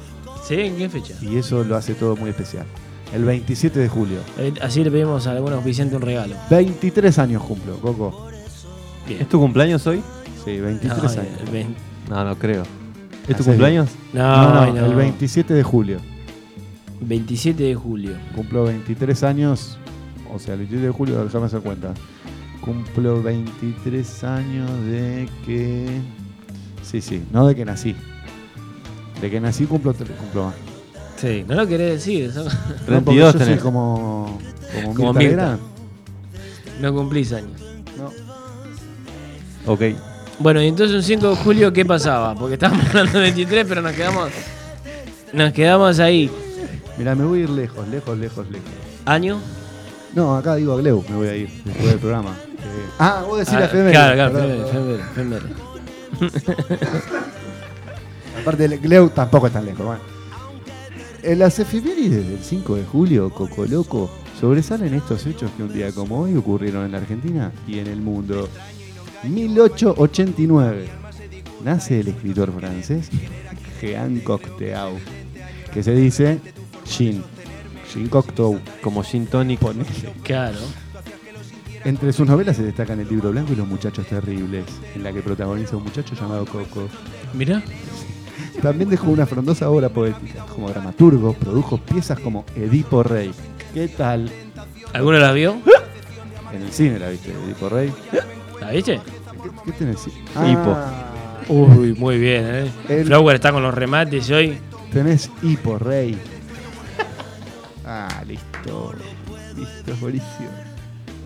[0.47, 0.55] ¿Sí?
[0.55, 1.14] ¿En qué fecha?
[1.21, 2.64] y eso lo hace todo muy especial.
[3.12, 4.18] El 27 de julio.
[4.38, 6.37] Eh, Así le pedimos a algunos Vicente un regalo.
[6.49, 8.29] 23 años cumplo, Coco.
[9.09, 9.23] Bien.
[9.23, 10.01] ¿Es tu cumpleaños hoy?
[10.44, 11.40] Sí, 23 No, años.
[11.44, 11.75] el vein-
[12.09, 12.62] No, no creo.
[13.29, 13.90] ¿Es tu Hace cumpleaños?
[14.12, 14.23] No,
[14.55, 14.87] No, no, no.
[14.87, 15.99] el 27 de julio.
[17.01, 18.12] 27 de julio.
[18.35, 19.79] Cumplo 23 años.
[20.33, 21.92] O sea, el 27 de julio, ya me hace cuenta.
[22.61, 26.01] Cumplo 23 años de que.
[26.83, 27.96] Sí, sí, no de que nací.
[29.20, 30.55] De que nací cumplo, tre- cumplo más.
[31.20, 32.33] Sí, no lo querés decir.
[32.35, 32.56] No, porque
[32.87, 34.38] 32 yo soy como.
[34.96, 35.59] Como, Mirta.
[36.80, 37.61] No cumplís años.
[37.98, 38.11] No.
[39.70, 39.83] Ok.
[40.38, 42.35] Bueno, y entonces un 5 de julio, ¿qué pasaba?
[42.35, 44.30] Porque estábamos hablando de 23, pero nos quedamos.
[45.35, 46.30] Nos quedamos ahí.
[46.96, 48.68] Mira, me voy a ir lejos, lejos, lejos, lejos.
[49.04, 49.38] ¿Año?
[50.14, 52.30] No, acá digo a Gleu, me voy a ir después del programa.
[52.30, 53.92] Eh, ah, vos decís Ah, la efeméride.
[53.92, 55.54] Claro, claro, efeméride, efeméride.
[58.40, 59.85] Aparte, Gleu tampoco es tan lejos.
[59.85, 60.19] Bueno.
[61.22, 65.92] En las efemérides del 5 de julio, Coco Loco, sobresalen estos hechos que un día
[65.92, 68.48] como hoy ocurrieron en la Argentina y en el mundo.
[69.24, 70.88] 1889.
[71.62, 73.11] Nace el escritor francés
[73.80, 74.98] Jean Cocteau,
[75.74, 76.38] que se dice
[76.87, 77.22] Jean.
[77.92, 78.59] Jean Cocteau.
[78.83, 79.61] Como Gin Tonic.
[80.22, 80.59] Claro.
[81.85, 85.22] Entre sus novelas se destacan El libro blanco y Los muchachos terribles, en la que
[85.22, 86.88] protagoniza un muchacho llamado Coco.
[87.35, 87.62] Mirá.
[88.63, 90.45] También dejó una frondosa obra poética.
[90.47, 93.33] Como dramaturgo, produjo piezas como Edipo Rey.
[93.75, 94.31] ¿Qué tal?
[94.93, 95.57] ¿Alguno la vio?
[96.53, 97.93] En el cine la viste, Edipo Rey.
[98.61, 99.01] ¿La viste?
[99.43, 100.07] ¿Qué, qué tenés?
[100.07, 100.77] Hipo.
[101.49, 102.71] Uy, muy bien, ¿eh?
[102.89, 104.59] El- Flower está con los remates hoy.
[104.93, 106.19] Tenés Hipo Rey.
[107.87, 108.93] Ah, listo.
[109.57, 110.49] Listo, es buenísimo.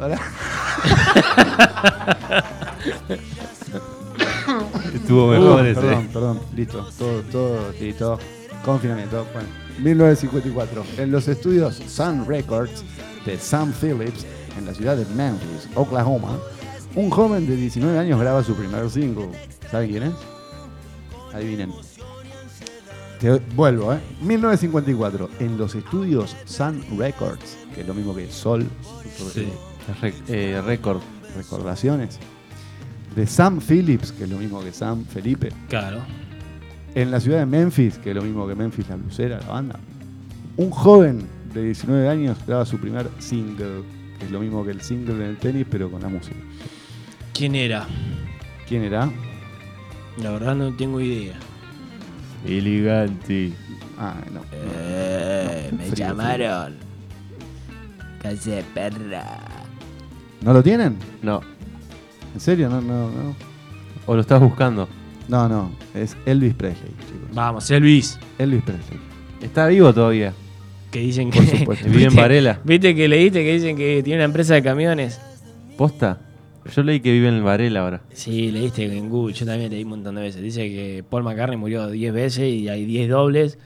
[0.01, 0.21] Ahora.
[4.95, 5.81] Estuvo Uh, mejor ese.
[5.81, 6.89] Perdón, perdón, listo.
[6.99, 8.19] Todo, todo, listo.
[8.65, 9.27] Confinamiento.
[9.33, 9.49] Bueno,
[9.81, 10.85] 1954.
[10.99, 12.85] En los estudios Sun Records
[13.27, 14.25] de Sam Phillips,
[14.57, 16.39] en la ciudad de Memphis, Oklahoma,
[16.95, 19.29] un joven de 19 años graba su primer single.
[19.71, 20.13] ¿Saben quién es?
[21.35, 21.73] Adivinen.
[23.21, 23.99] Te vuelvo, ¿eh?
[24.23, 25.29] 1954.
[25.41, 28.67] En los estudios Sun Records, que es lo mismo que Sol.
[29.33, 29.49] Sí.
[30.01, 31.01] Re- eh, Record.
[31.37, 32.19] recordaciones
[33.17, 36.03] de Sam Phillips, que es lo mismo que Sam Felipe, Claro.
[36.95, 39.79] en la ciudad de Memphis, que es lo mismo que Memphis la blusera, la banda.
[40.57, 43.83] Un joven de 19 años graba su primer single,
[44.19, 46.37] que es lo mismo que el single en el tenis, pero con la música.
[47.33, 47.87] ¿Quién era?
[48.69, 49.11] ¿Quién era?
[50.23, 51.35] La verdad no tengo idea.
[52.47, 53.55] Eleganti.
[53.99, 54.41] Ah, no.
[54.53, 56.75] Eh, no, me frío, llamaron.
[58.23, 59.39] De perra.
[60.43, 60.97] ¿No lo tienen?
[61.23, 61.41] No.
[62.35, 62.69] ¿En serio?
[62.69, 63.35] No, no, no.
[64.07, 64.89] ¿O lo estás buscando?
[65.29, 65.71] No, no.
[65.95, 67.29] Es Elvis Presley, chicos.
[67.35, 68.19] Vamos, Elvis.
[68.39, 68.99] Elvis Presley.
[69.41, 70.33] Está vivo todavía.
[70.91, 71.41] Que dicen que.
[71.41, 71.87] Por supuesto.
[71.89, 72.61] Vive en ¿Viste- Varela.
[72.65, 75.21] ¿Viste que leíste que dicen que tiene una empresa de camiones?
[75.77, 76.21] ¿Posta?
[76.75, 78.01] Yo leí que vive en Varela ahora.
[78.13, 79.35] Sí, leíste en Google.
[79.35, 80.41] Yo también leí un montón de veces.
[80.41, 83.59] Dice que Paul McCartney murió 10 veces y hay 10 dobles.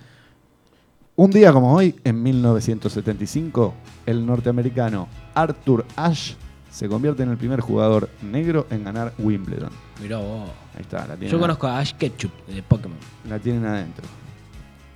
[1.15, 3.75] Un día como hoy, en 1975,
[4.07, 6.35] el norteamericano Arthur Ashe
[6.79, 9.71] se convierte en el primer jugador negro en ganar Wimbledon.
[10.01, 10.49] Mirá vos.
[10.77, 12.97] Ahí está, la tienen, Yo conozco a Ash Ketchup de Pokémon.
[13.29, 14.05] la tienen adentro.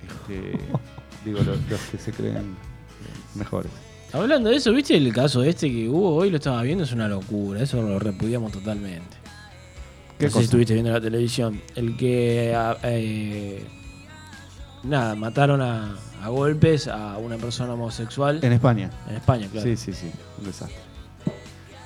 [0.07, 0.57] Este,
[1.25, 2.55] digo, los, los que se creen
[3.35, 3.69] mejores.
[4.13, 6.29] Hablando de eso, ¿viste el caso este que hubo hoy?
[6.29, 7.61] Lo estaba viendo, es una locura.
[7.61, 9.17] Eso lo repudiamos totalmente.
[10.17, 11.59] ¿Qué no sé si estuviste viendo la televisión.
[11.75, 12.55] El que.
[12.55, 13.65] a- eh,
[14.83, 18.39] nada, mataron a, a golpes a una persona homosexual.
[18.41, 18.89] En España.
[19.09, 19.67] En España, claro.
[19.67, 20.77] Sí, sí, sí, un desastre.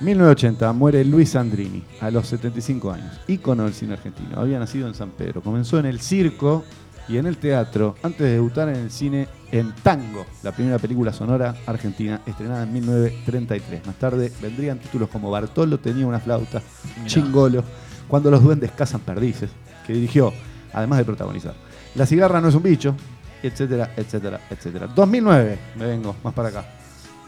[0.00, 4.38] 1980 muere Luis Sandrini a los 75 años, ícono del cine argentino.
[4.40, 5.42] Había nacido en San Pedro.
[5.42, 6.64] Comenzó en el circo
[7.08, 11.12] y en el teatro antes de debutar en el cine en Tango, la primera película
[11.12, 13.86] sonora argentina estrenada en 1933.
[13.86, 16.62] Más tarde vendrían títulos como Bartolo tenía una flauta,
[16.96, 17.08] Mirá.
[17.08, 17.64] Chingolo,
[18.06, 19.50] Cuando los duendes cazan perdices,
[19.86, 20.32] que dirigió,
[20.72, 21.54] además de protagonizar.
[21.94, 22.94] La cigarra no es un bicho,
[23.42, 24.86] etcétera, etcétera, etcétera.
[24.86, 26.77] 2009, me vengo más para acá.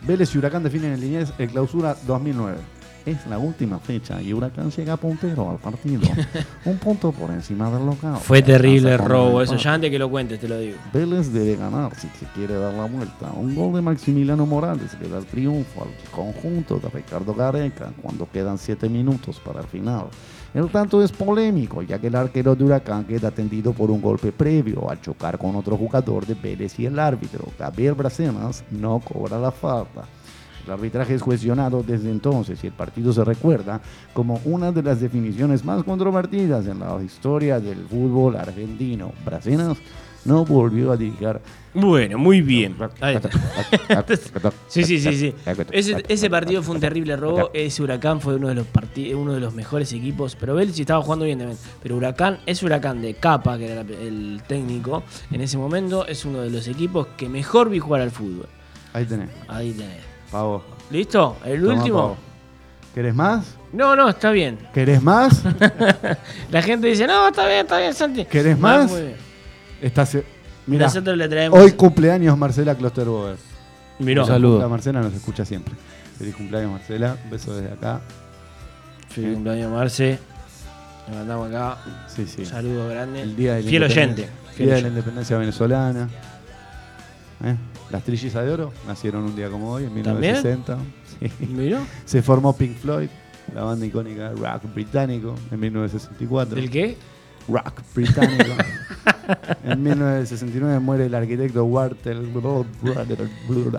[0.03, 2.59] Vélez y Huracán definen en Liniers el clausura 2009.
[3.07, 6.03] Es la última fecha y Huracán llega puntero al partido.
[6.67, 8.17] Un punto por encima del local.
[8.19, 9.57] Fue terrible el robo, eso.
[9.57, 10.77] Ya antes que lo cuentes, te lo digo.
[10.93, 13.33] Vélez debe ganar si se quiere dar la vuelta.
[13.35, 18.29] Un gol de Maximiliano Morales le da el triunfo al conjunto de Ricardo Gareca cuando
[18.31, 20.07] quedan 7 minutos para el final.
[20.53, 24.33] El tanto es polémico, ya que el arquero de Huracán queda atendido por un golpe
[24.33, 29.39] previo al chocar con otro jugador de Vélez y el árbitro, Gabriel Bracenas, no cobra
[29.39, 30.07] la falta.
[30.67, 33.81] El arbitraje es cuestionado desde entonces y el partido se recuerda
[34.13, 39.13] como una de las definiciones más controvertidas en la historia del fútbol argentino.
[39.25, 39.79] Bracenas
[40.25, 41.41] no volvió a dirigir.
[41.73, 42.77] Bueno, muy bien.
[43.01, 43.31] Ahí está.
[44.69, 45.35] Sí, sí, sí, sí.
[45.71, 47.51] Ese, ese partido fue un terrible robo.
[47.55, 48.67] Ese Huracán fue uno de los
[49.15, 50.37] uno de los mejores equipos.
[50.39, 51.59] Pero sí estaba jugando bien también.
[51.83, 56.41] Pero Huracán, ese Huracán de Capa, que era el técnico, en ese momento es uno
[56.41, 58.47] de los equipos que mejor vi jugar al fútbol.
[58.93, 60.03] Ahí tenés, Ahí tenés.
[60.33, 60.65] pavo.
[60.91, 61.37] ¿Listo?
[61.45, 61.99] ¿El Toma, último?
[61.99, 62.17] pavo.
[62.95, 63.55] ¿Querés más?
[63.73, 64.59] No, no, está bien.
[64.75, 65.45] ¿Querés más?
[66.51, 68.25] La gente dice, no, está bien, está bien, Santi.
[68.25, 68.91] ¿Querés Ah, más?
[68.91, 69.30] muy bien.
[70.67, 71.59] Mira, Nosotros le traemos.
[71.59, 73.37] hoy cumpleaños Marcela Klosterboer.
[73.99, 74.23] Miró.
[74.23, 74.65] Un Saludo.
[74.65, 75.75] A Marcela nos escucha siempre.
[76.19, 78.01] Feliz cumpleaños Marcela, un beso desde acá.
[79.09, 80.19] Feliz cumpleaños, Marce.
[81.09, 81.79] Le mandamos acá
[82.09, 82.43] Sí, sí.
[82.43, 83.23] un saludo grande.
[83.23, 84.29] El día de la Fiel independencia- oyente.
[84.55, 84.89] Fiel Día de la oyente.
[84.89, 86.09] independencia venezolana.
[87.43, 87.57] ¿Eh?
[87.91, 90.77] Las trillizas de oro nacieron un día como hoy, en 1960.
[91.19, 91.47] Sí.
[91.47, 91.79] ¿Miró?
[92.05, 93.09] Se formó Pink Floyd,
[93.55, 96.55] la banda icónica de rock británico, en 1964.
[96.55, 96.97] ¿Del qué?
[97.49, 98.45] Rock británico.
[99.65, 102.17] en 1969 muere el arquitecto Walter.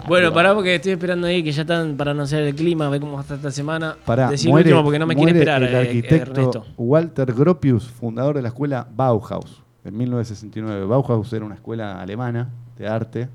[0.07, 2.99] Bueno, pará porque estoy esperando ahí que ya están para anunciar el clima, a ver
[2.99, 3.95] cómo va a estar esta semana.
[4.05, 6.65] Pará, Decir muere, último porque no me quiere esperar, el eh, arquitecto.
[6.77, 10.85] Walter Gropius, fundador de la escuela Bauhaus, en 1969.
[10.85, 13.29] Bauhaus era una escuela alemana de arte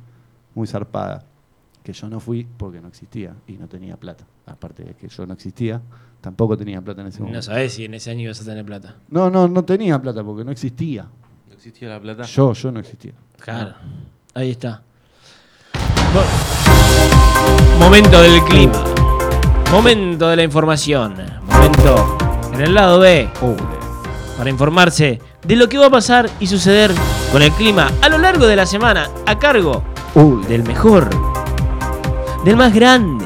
[0.54, 1.24] muy zarpada,
[1.82, 4.24] que yo no fui porque no existía y no tenía plata.
[4.46, 5.82] Aparte de que yo no existía,
[6.20, 7.38] tampoco tenía plata en ese momento.
[7.38, 8.96] No sabés si en ese año ibas a tener plata.
[9.08, 11.06] No, no, no tenía plata porque no existía.
[11.56, 12.24] ¿No existía la plata?
[12.24, 13.12] Yo, yo no existía.
[13.40, 13.72] Claro.
[14.34, 14.82] Ahí está.
[16.12, 18.84] Mo- Momento del clima.
[19.72, 21.14] Momento de la información.
[21.48, 22.18] Momento
[22.52, 23.30] en el lado B.
[24.36, 26.92] Para informarse de lo que va a pasar y suceder
[27.32, 29.82] con el clima a lo largo de la semana a cargo
[30.48, 31.08] del mejor,
[32.44, 33.24] del más grande,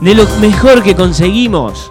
[0.00, 1.90] de lo mejor que conseguimos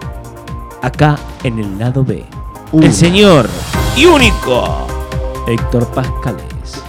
[0.82, 2.24] acá en el lado B.
[2.72, 3.48] El señor
[3.96, 4.87] y único
[5.48, 6.84] Héctor Pascales.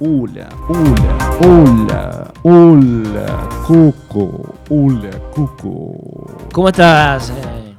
[0.00, 1.14] Hola, hola,
[1.46, 6.48] hola, hola, Cuco, hola, Cuco.
[6.52, 7.30] ¿Cómo estás?
[7.30, 7.74] eh?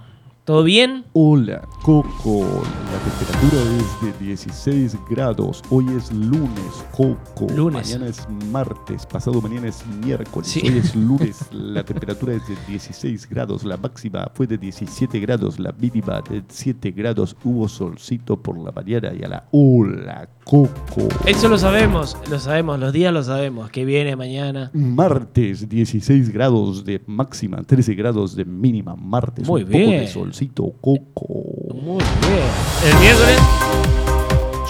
[0.45, 1.03] ¿Todo bien?
[1.11, 5.63] Hola, Coco, la temperatura es de 16 grados.
[5.71, 7.47] Hoy es lunes, Coco.
[7.55, 7.88] Lunes.
[7.91, 10.47] Mañana es martes, pasado mañana es miércoles.
[10.47, 10.61] Sí.
[10.63, 13.63] Hoy es lunes, la temperatura es de 16 grados.
[13.63, 17.36] La máxima fue de 17 grados, la mínima de 7 grados.
[17.43, 21.07] Hubo solcito por la mañana y a la hola, Coco.
[21.25, 23.71] Eso lo sabemos, lo sabemos, los días lo sabemos.
[23.71, 24.69] Que viene mañana.
[24.75, 28.95] Martes, 16 grados de máxima, 13 grados de mínima.
[28.95, 30.01] Martes, Muy un poco bien.
[30.01, 31.70] de solcito, Coco.
[31.74, 32.91] Muy bien.
[32.93, 33.39] El miércoles.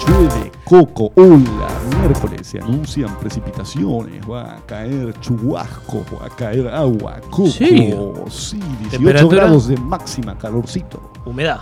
[0.06, 1.68] Llueve, coco, hola.
[2.00, 4.28] Miércoles se anuncian precipitaciones.
[4.28, 7.46] Va a caer chubasco, va a caer agua, coco.
[7.46, 7.94] Sí.
[8.28, 9.36] Sí, 18 Temperatura.
[9.44, 11.12] grados de máxima, calorcito.
[11.24, 11.60] Humedad.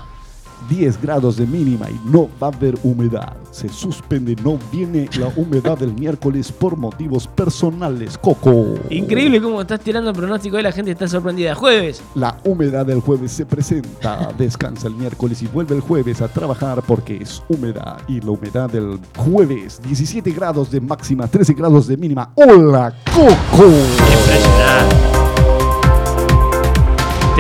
[0.69, 3.37] 10 grados de mínima y no va a haber humedad.
[3.51, 8.75] Se suspende, no viene la humedad del miércoles por motivos personales, coco.
[8.91, 11.55] Increíble cómo estás tirando el pronóstico y la gente está sorprendida.
[11.55, 12.03] Jueves.
[12.15, 16.83] La humedad del jueves se presenta, descansa el miércoles y vuelve el jueves a trabajar
[16.87, 17.99] porque es humedad.
[18.09, 22.33] Y la humedad del jueves, 17 grados de máxima, 13 grados de mínima.
[22.37, 23.67] ¡Hola, Coco!
[23.67, 25.20] Impresionante.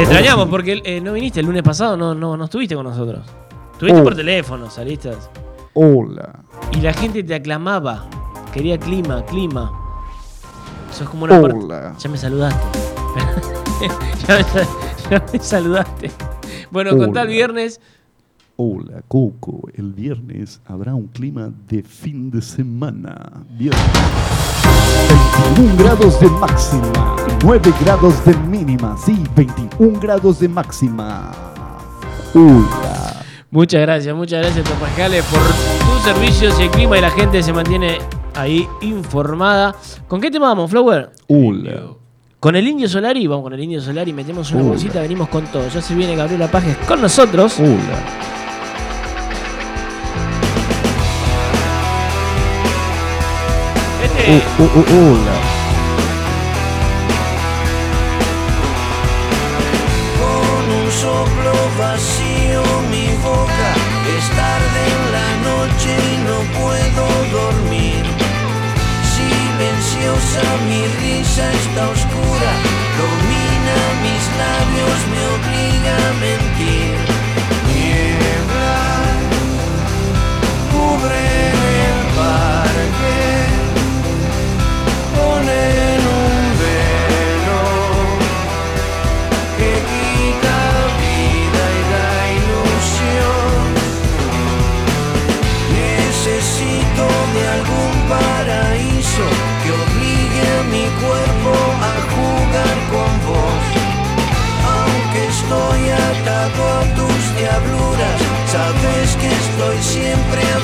[0.00, 3.20] Te extrañamos porque eh, no viniste el lunes pasado, no, no, no estuviste con nosotros.
[3.72, 4.04] Estuviste Oh.
[4.04, 5.10] por teléfono, saliste.
[5.74, 6.40] Hola.
[6.72, 8.06] Y la gente te aclamaba.
[8.50, 9.70] Quería clima, clima.
[10.90, 11.94] Sos como una parte- Hola.
[11.98, 12.78] Ya me saludaste.
[14.26, 14.68] ya, me, sa-
[15.10, 16.10] ya me saludaste.
[16.70, 17.32] Bueno, con tal Hola.
[17.34, 17.80] viernes.
[18.56, 19.68] Hola, Coco.
[19.74, 23.44] El viernes habrá un clima de fin de semana.
[23.50, 23.82] Viernes.
[25.56, 28.96] 21 grados de máxima, 9 grados de mínima.
[28.96, 31.32] Sí, 21 grados de máxima.
[32.34, 33.22] Hola.
[33.50, 37.52] Muchas gracias, muchas gracias, Topascales, por tus servicios y el clima y la gente se
[37.52, 37.98] mantiene
[38.34, 39.74] ahí informada.
[40.06, 41.10] ¿Con qué tema vamos, Flower?
[41.28, 41.94] Hola.
[42.38, 45.68] Con el Indio Solari, vamos con el Indio Solari, metemos una bolsita, venimos con todo.
[45.68, 47.58] Ya se viene Gabriela Pajes con nosotros.
[47.58, 48.29] Hola.
[54.30, 55.39] Este- Oh, oh, oh,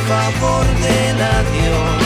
[0.07, 2.06] favor del adiós.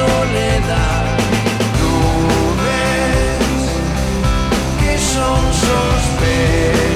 [0.00, 1.04] soledad.
[2.62, 3.62] Ves
[4.80, 6.89] que son sospechas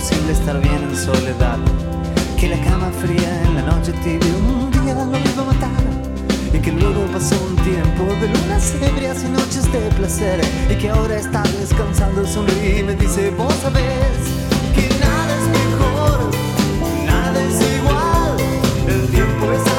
[0.00, 1.58] posible estar bien en soledad.
[2.38, 5.84] Que la cama fría en la noche tibia un día lo iba a matar.
[6.54, 10.40] Y que luego pasó un tiempo de lunas ebrias y noches de placer.
[10.70, 14.20] Y que ahora está descansando, sonríe y me dice, vos sabés
[14.74, 16.18] que nada es mejor,
[17.04, 18.36] nada es igual.
[18.88, 19.69] El tiempo es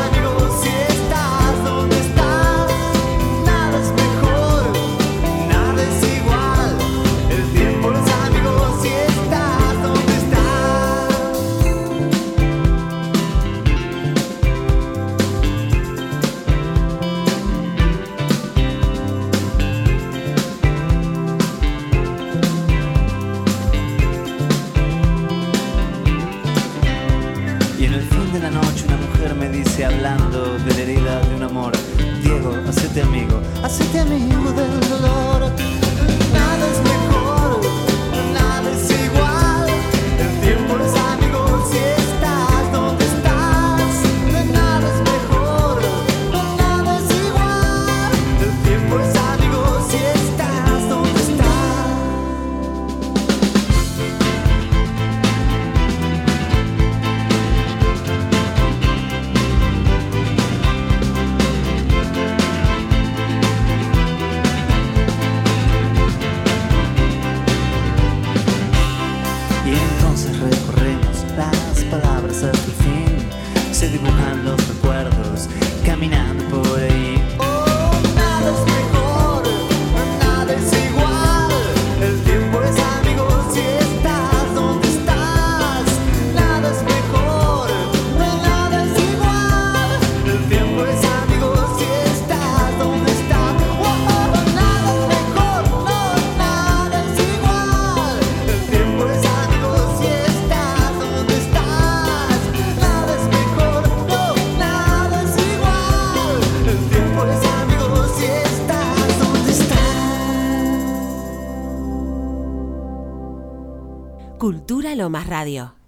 [115.02, 115.81] Lomas Radio.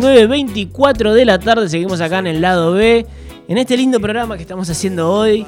[0.00, 3.06] 19.24 de la tarde, seguimos acá en el lado B,
[3.46, 5.46] en este lindo programa que estamos haciendo hoy,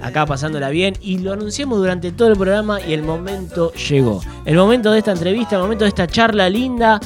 [0.00, 4.22] acá pasándola bien, y lo anunciamos durante todo el programa y el momento llegó.
[4.46, 6.98] El momento de esta entrevista, el momento de esta charla linda,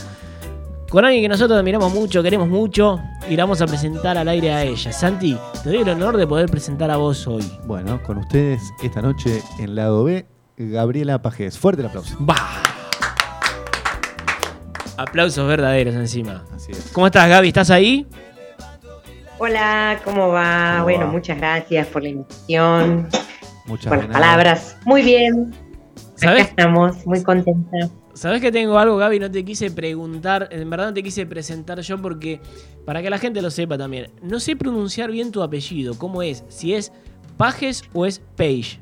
[0.89, 4.53] con alguien que nosotros admiramos mucho, queremos mucho, y la vamos a presentar al aire
[4.53, 4.93] a ella.
[4.93, 7.43] Santi, te doy el honor de poder presentar a vos hoy.
[7.67, 10.25] Bueno, con ustedes esta noche en lado B,
[10.57, 11.59] Gabriela Pajés.
[11.59, 12.15] Fuerte el aplauso.
[12.21, 12.66] ¡Bah!
[14.97, 16.45] Aplausos verdaderos encima.
[16.55, 16.91] Así es.
[16.93, 17.49] ¿Cómo estás, Gaby?
[17.49, 18.07] ¿Estás ahí?
[19.39, 20.73] Hola, ¿cómo va?
[20.75, 21.13] ¿Cómo bueno, va?
[21.13, 23.09] muchas gracias por la invitación,
[23.67, 24.79] Muchas por las palabras.
[24.87, 25.55] Muy bien,
[26.15, 26.45] ¿Sabés?
[26.45, 27.91] acá estamos, muy contentas.
[28.15, 29.19] ¿Sabes que tengo algo, Gaby?
[29.21, 32.41] No te quise preguntar, en verdad no te quise presentar yo porque,
[32.87, 36.43] para que la gente lo sepa también, no sé pronunciar bien tu apellido, ¿cómo es?
[36.49, 36.91] Si es
[37.37, 38.81] Pajes o es Page.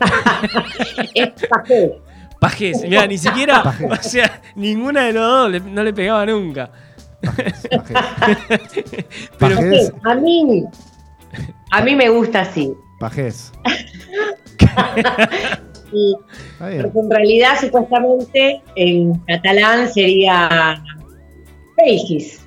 [1.14, 1.92] Es Pajés.
[2.40, 3.90] Pajes, mira, ni siquiera, Pajés.
[3.90, 6.70] o sea, ninguna de los dos le- no le pegaba nunca.
[9.38, 10.64] Pero Pajés, A mí,
[11.72, 12.72] a mí me gusta así.
[13.00, 13.52] Pajés.
[15.92, 16.16] Y,
[16.52, 16.82] Está bien.
[16.82, 20.82] porque en realidad, supuestamente, en catalán sería
[21.76, 22.40] Peixis,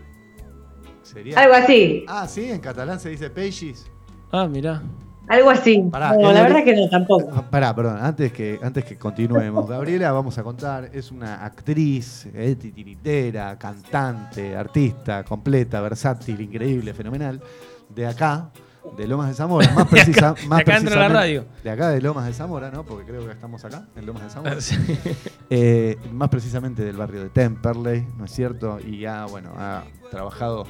[1.04, 3.90] Sería- algo así, Ah, sí, en catalán se dice Peixis.
[4.32, 4.84] Ah, mirá.
[5.30, 5.88] Algo así.
[5.92, 7.30] Pará, no, la verdad que- que no, tampoco.
[7.34, 12.28] Ah, Pará, perdón, antes que, antes que continuemos, Gabriela, vamos a contar, es una actriz,
[12.34, 17.42] eh, titiritera, cantante, artista, completa, versátil, increíble, fenomenal,
[17.88, 18.50] de acá,
[18.98, 21.46] de Lomas de Zamora, más, precisa, de más acá dentro de la precisamente- radio.
[21.64, 22.84] De acá de Lomas de Zamora, ¿no?
[22.84, 24.58] Porque creo que estamos acá, en Lomas de Zamora.
[25.52, 28.78] Eh, más precisamente del barrio de Temperley, ¿no es cierto?
[28.80, 30.66] Y ha, bueno, ha trabajado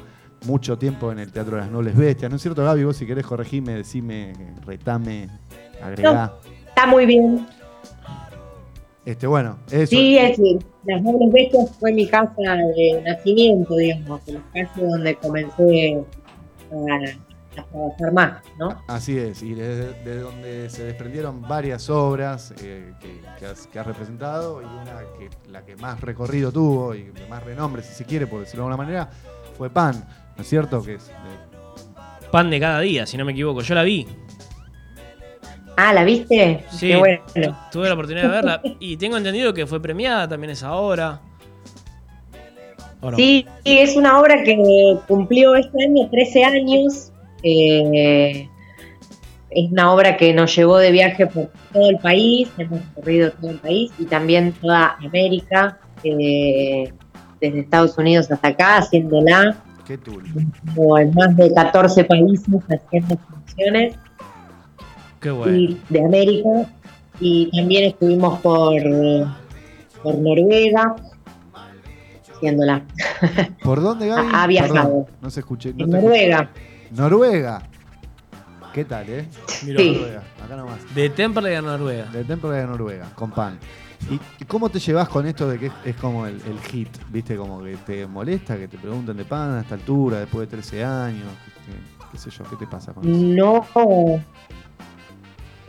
[0.45, 2.83] mucho tiempo en el Teatro de las Nobles Bestias, ¿no es cierto, Gaby?
[2.83, 4.33] Vos si querés corregime, decime,
[4.65, 5.27] retame,
[5.81, 6.33] agregá.
[6.67, 7.47] Está muy bien.
[9.05, 9.89] Este, bueno, eso.
[9.89, 15.15] Sí, es decir, Las Nobles Bestias fue mi casa de nacimiento, digamos, la casa donde
[15.15, 16.03] comencé
[16.71, 18.81] a, a trabajar más, ¿no?
[18.87, 23.79] Así es, y desde de donde se desprendieron varias obras eh, que, que has, que
[23.79, 27.93] has representado, y una que la que más recorrido tuvo y de más renombre, si
[27.93, 29.09] se quiere, por decirlo de alguna manera,
[29.57, 30.05] fue Pan,
[30.39, 30.81] ¿no es cierto?
[30.81, 33.59] Que es de- Pan de cada día, si no me equivoco.
[33.59, 34.07] Yo la vi.
[35.75, 36.63] Ah, ¿la viste?
[36.71, 37.21] Sí, Qué bueno.
[37.33, 38.61] tu- tuve la oportunidad de verla.
[38.79, 41.19] Y tengo entendido que fue premiada también esa obra.
[43.01, 43.17] ¿O no?
[43.17, 47.11] Sí, sí, es una obra que cumplió este año 13 años.
[47.43, 48.47] eh,
[49.49, 53.51] es una obra que nos llevó de viaje por todo el país, hemos recorrido todo
[53.51, 56.93] el país y también toda América, eh,
[57.41, 59.55] desde Estados Unidos hasta acá, haciéndola
[59.89, 60.23] Qué tul.
[60.75, 63.95] como en más de 14 países haciendo funciones
[65.19, 65.57] Qué bueno.
[65.57, 66.49] y de América
[67.19, 68.73] y también estuvimos por,
[70.03, 70.95] por Noruega
[72.35, 72.83] haciéndola.
[73.63, 74.29] ¿Por dónde, Gaby?
[74.31, 74.73] Ha- viajado.
[74.75, 75.73] Perdón, no se escuché.
[75.73, 76.41] no En Noruega.
[76.41, 77.01] escuché.
[77.01, 77.61] Noruega.
[78.73, 79.25] ¿Qué tal, eh?
[79.65, 79.79] Mirá.
[79.81, 79.91] Sí.
[79.91, 80.95] Noruega, acá nomás.
[80.95, 82.05] De Temple a Noruega.
[82.11, 83.57] De Temple de Noruega, con pan.
[84.39, 86.89] ¿Y, cómo te llevas con esto de que es, es como el, el hit?
[87.09, 87.35] ¿Viste?
[87.35, 90.83] Como que te molesta que te pregunten de pan a esta altura, después de 13
[90.83, 91.27] años.
[91.65, 92.43] ¿Qué, qué sé yo?
[92.49, 93.13] ¿Qué te pasa con eso?
[93.17, 93.65] No,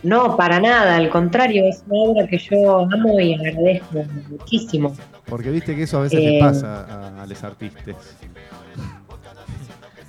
[0.03, 4.95] no, para nada, al contrario, es una obra que yo amo y agradezco muchísimo.
[5.27, 6.31] Porque viste que eso a veces Eh.
[6.33, 8.17] le pasa a, a los artistas.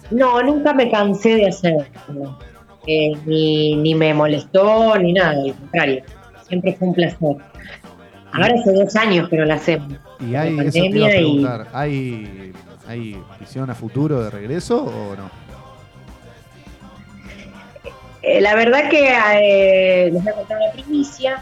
[0.10, 2.38] No, nunca me cansé de hacerlo.
[2.88, 6.04] Eh, ni, ni me molestó, ni nada, al contrario.
[6.48, 7.38] Siempre fue un placer.
[8.34, 9.94] Ahora hace dos años que no la hacemos.
[10.20, 12.54] Y hay, eso te iba a pandemia y- preguntar, ¿hay,
[12.88, 15.30] ¿hay visión a futuro de regreso o no?
[18.24, 21.42] Eh, la verdad que eh, les voy a contar una primicia.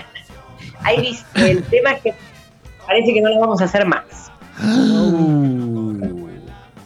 [0.82, 2.14] Hay el tema es que
[2.86, 4.04] parece que no la vamos a hacer más.
[4.58, 5.75] Uh,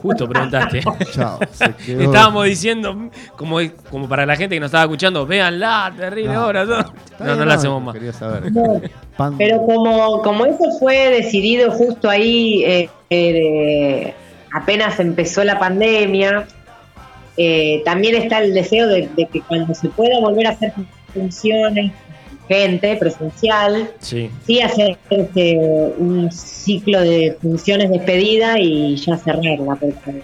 [0.03, 0.80] justo preguntaste.
[1.12, 2.01] Chao, se quedó.
[2.03, 3.59] Estábamos diciendo, como,
[3.90, 6.64] como para la gente que nos estaba escuchando, véanla, terrible No, obra.
[6.64, 7.94] No, no, la hacemos más.
[7.94, 8.51] Quería saber.
[8.53, 8.80] No,
[9.16, 14.14] Pan- Pero como, como eso fue decidido justo ahí, eh, eh, de-
[14.53, 16.46] apenas empezó la pandemia,
[17.36, 20.72] eh, también está el deseo de, de que cuando se pueda volver a hacer
[21.14, 21.92] funciones,
[22.51, 24.28] gente presencial, Sí.
[24.44, 25.57] sí hacer este,
[25.98, 30.22] un ciclo de funciones despedida y ya cerrarla, porque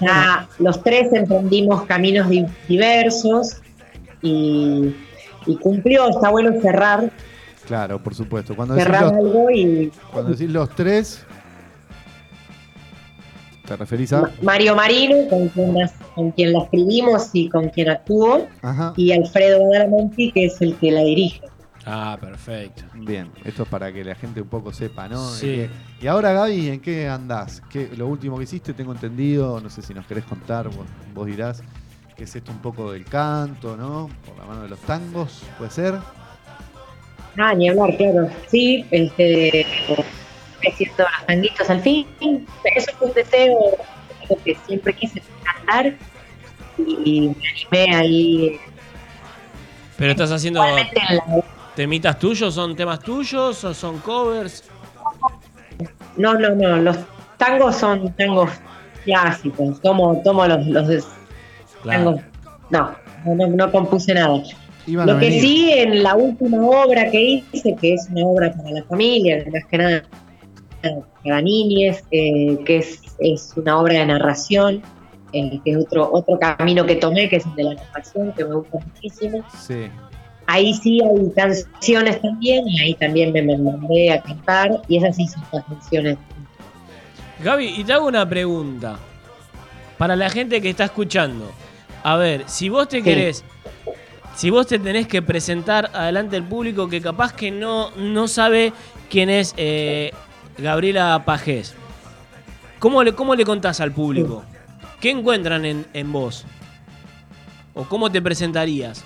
[0.00, 3.58] ya los tres emprendimos caminos di- diversos
[4.20, 4.96] y,
[5.46, 7.10] y cumplió, está bueno cerrar,
[7.68, 8.54] Claro, por supuesto.
[8.54, 11.24] Cuando decís, cerrar los, algo y cuando decís los tres,
[13.66, 14.22] ¿te referís a?
[14.22, 18.92] Ma- Mario Marino, con quien, las- con quien la escribimos y con quien actuó, Ajá.
[18.96, 21.40] y Alfredo Badalamenti, que es el que la dirige.
[21.86, 22.82] Ah, perfecto.
[22.94, 25.28] Bien, esto es para que la gente un poco sepa, ¿no?
[25.28, 25.48] Sí.
[25.60, 27.62] Eh, Y ahora, Gaby, ¿en qué andás?
[27.70, 31.26] ¿Qué, lo último que hiciste, tengo entendido, no sé si nos querés contar, vos, vos
[31.26, 31.62] dirás,
[32.16, 34.08] que es esto un poco del canto, ¿no?
[34.26, 35.94] Por la mano de los tangos, ¿puede ser?
[37.36, 38.28] Ah, ni hablar, claro.
[38.48, 39.66] Sí, este,
[40.70, 42.06] haciendo los tanguitos al fin.
[42.76, 43.58] Eso fue un deseo
[44.44, 45.94] que siempre quise cantar
[46.78, 47.30] y
[47.70, 48.60] me animé ahí.
[49.96, 50.62] Pero estás haciendo
[51.76, 54.64] temitas tuyos, son temas tuyos o son covers.
[56.16, 56.96] No, no, no, los
[57.36, 58.50] tangos son tangos
[59.04, 59.80] clásicos.
[59.80, 61.02] Tomo, tomo los, los de-
[61.84, 62.20] tangos.
[62.70, 62.94] No,
[63.26, 64.42] no, no, compuse nada.
[64.86, 65.40] Iban Lo que venir.
[65.40, 67.20] sí, en la última obra que
[67.52, 70.02] hice, que es una obra para la familia, más que nada
[71.22, 74.82] para niñes, eh, que es, es una obra de narración,
[75.32, 78.44] eh, que es otro, otro camino que tomé, que es el de la narración, que
[78.44, 79.44] me gusta muchísimo.
[79.66, 79.88] Sí.
[80.46, 85.16] Ahí sí hay canciones también, y ahí también me, me mandé a cantar, y esas
[85.16, 86.18] sí son las canciones.
[87.42, 88.98] Gaby, y te hago una pregunta.
[89.98, 91.50] Para la gente que está escuchando.
[92.02, 93.02] A ver, si vos te Sí.
[93.02, 93.44] querés,
[94.34, 98.72] si vos te tenés que presentar adelante del público que capaz que no, no sabe
[99.08, 100.10] quién es eh,
[100.58, 101.74] Gabriela Pajés,
[102.78, 104.44] ¿cómo le, ¿cómo le contás al público?
[105.00, 106.46] ¿Qué encuentran en, en vos?
[107.74, 109.04] ¿O cómo te presentarías?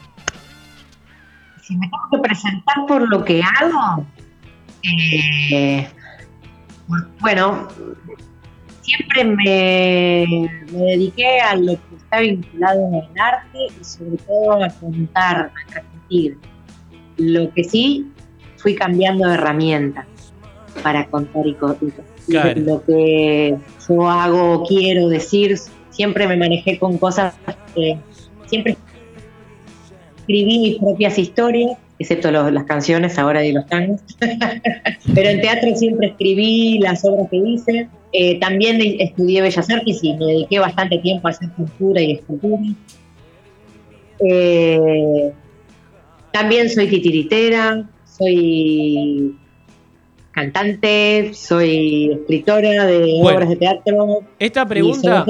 [1.62, 4.04] Si me tengo que presentar por lo que hago,
[4.82, 5.88] eh,
[7.20, 7.68] bueno,
[8.82, 14.68] siempre me, me dediqué a lo que está vinculado al arte y sobre todo a
[14.68, 16.38] contar, a transmitir.
[17.16, 18.12] Lo que sí,
[18.58, 20.06] fui cambiando de herramientas
[20.78, 21.54] para contar y,
[22.28, 22.60] Claro.
[22.60, 23.56] lo que
[23.88, 25.56] yo hago, quiero decir,
[25.90, 27.34] siempre me manejé con cosas
[27.74, 27.96] que
[28.46, 28.76] siempre
[30.18, 34.00] escribí mis propias historias, excepto los- las canciones ahora de los tangos.
[35.14, 37.88] Pero en teatro siempre escribí las obras que hice.
[38.12, 42.62] Eh, también estudié Bellas Artes y me dediqué bastante tiempo a hacer pintura y escultura.
[44.20, 45.32] Eh,
[46.32, 49.36] también soy titiritera, soy
[50.38, 54.22] cantante, soy escritora de Bueno, obras de teatro.
[54.38, 55.26] Esta pregunta,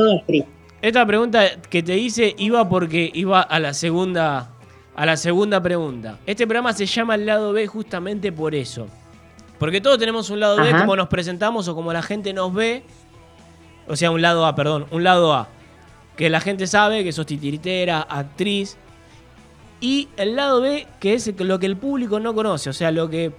[0.83, 4.51] esta pregunta que te hice iba porque iba a la segunda,
[4.95, 6.19] a la segunda pregunta.
[6.27, 8.87] Este programa se llama El lado B justamente por eso.
[9.59, 12.85] Porque todos tenemos un lado B, como nos presentamos o como la gente nos ve.
[13.89, 15.49] O sea, un lado A, perdón, un lado A.
[16.17, 18.77] Que la gente sabe que sos titiritera, actriz.
[19.81, 22.71] Y el lado B, que es lo que el público no conoce.
[22.71, 23.33] O sea, lo que.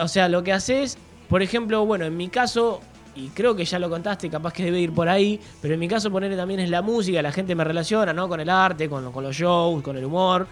[0.00, 0.98] O sea, lo que haces.
[1.28, 2.80] Por ejemplo, bueno, en mi caso.
[3.14, 5.40] Y creo que ya lo contaste, capaz que debe ir por ahí.
[5.62, 7.22] Pero en mi caso, ponerle también es la música.
[7.22, 8.28] La gente me relaciona, ¿no?
[8.28, 10.46] Con el arte, con, con los shows, con el humor.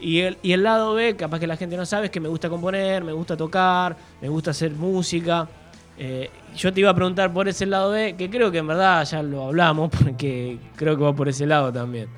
[0.00, 2.28] Y el, y el lado B, capaz que la gente no sabe, es que me
[2.28, 5.48] gusta componer, me gusta tocar, me gusta hacer música.
[5.96, 9.04] Eh, yo te iba a preguntar por ese lado B, que creo que en verdad
[9.04, 12.08] ya lo hablamos, porque creo que va por ese lado también.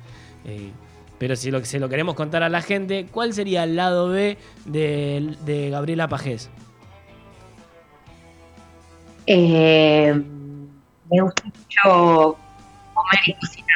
[0.45, 0.71] Eh,
[1.17, 4.37] pero si lo, se lo queremos contar a la gente, ¿cuál sería el lado B
[4.65, 6.49] de, de Gabriela Pajés?
[9.25, 10.13] Eh,
[11.11, 12.37] me gusta mucho
[12.93, 13.67] comer y cocinar.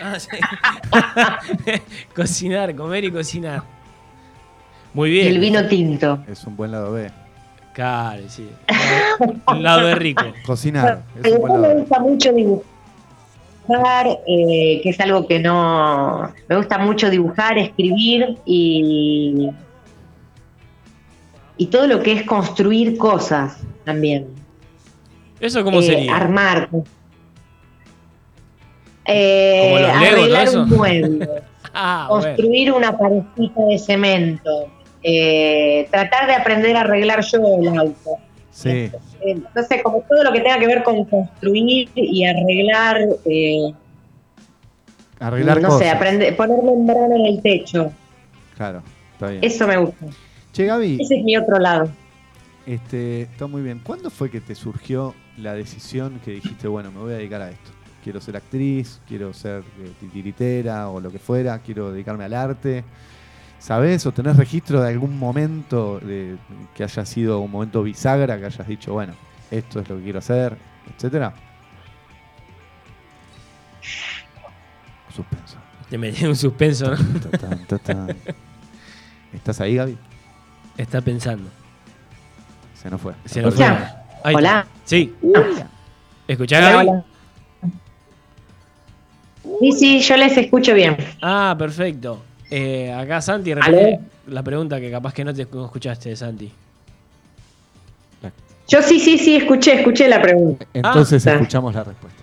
[0.00, 1.80] Ah, sí.
[2.14, 3.62] cocinar, comer y cocinar.
[4.94, 5.26] Muy bien.
[5.26, 6.24] Y el vino tinto.
[6.28, 7.10] Es un buen lado B.
[7.74, 8.48] Claro, sí.
[9.48, 10.22] Un lado de rico.
[10.46, 11.02] Cocinar.
[11.10, 11.80] Es un Después buen me lado B.
[11.80, 12.66] gusta mucho dibujar,
[14.26, 16.32] eh, que es algo que no...
[16.48, 19.48] Me gusta mucho dibujar, escribir y...
[21.58, 24.26] Y todo lo que es construir cosas también.
[25.40, 26.14] ¿Eso cómo Eh, sería?
[26.16, 26.68] Armar.
[29.06, 31.28] Eh, ¿Como los Lego, arreglar un mueble.
[31.78, 32.24] Ah, bueno.
[32.28, 34.50] construir una parecita de cemento.
[35.02, 38.10] eh, tratar de aprender a arreglar yo el auto.
[38.56, 38.90] Sí.
[39.20, 43.74] Entonces, como todo lo que tenga que ver con construir y arreglar, eh,
[45.20, 45.82] Arreglar no cosas.
[45.82, 47.92] sé, aprender, poner membrana en el techo.
[48.56, 48.82] Claro,
[49.12, 49.44] está bien.
[49.44, 50.06] Eso me gusta.
[50.52, 51.90] Che, Gaby, Ese es mi otro lado.
[52.66, 53.80] este, está muy bien.
[53.84, 57.50] ¿Cuándo fue que te surgió la decisión que dijiste, bueno, me voy a dedicar a
[57.50, 57.70] esto?
[58.02, 62.84] Quiero ser actriz, quiero ser eh, titiritera o lo que fuera, quiero dedicarme al arte.
[63.58, 66.36] ¿Sabés o tenés registro de algún momento de,
[66.74, 69.14] que haya sido un momento bisagra, que hayas dicho, bueno,
[69.50, 70.56] esto es lo que quiero hacer,
[70.94, 71.34] etcétera?
[75.14, 75.56] Suspenso.
[75.88, 76.96] Te metí un suspenso, ¿no?
[79.32, 79.96] ¿Estás ahí, Gaby?
[80.76, 81.48] Está pensando.
[82.74, 83.14] Se nos fue.
[83.24, 83.64] Se nos fue.
[83.64, 84.28] Ahí está.
[84.34, 84.66] Hola.
[84.84, 85.14] Sí.
[86.28, 86.88] ¿Escuchás, Hola, Gaby?
[86.88, 87.04] hola.
[89.60, 90.96] Sí, sí, yo les escucho bien.
[91.22, 92.22] Ah, perfecto.
[92.50, 96.52] Eh, acá Santi repite la pregunta que capaz que no te escuchaste, Santi.
[98.68, 100.66] Yo sí, sí, sí, escuché, escuché la pregunta.
[100.74, 101.34] Entonces Ah.
[101.34, 102.22] escuchamos la respuesta.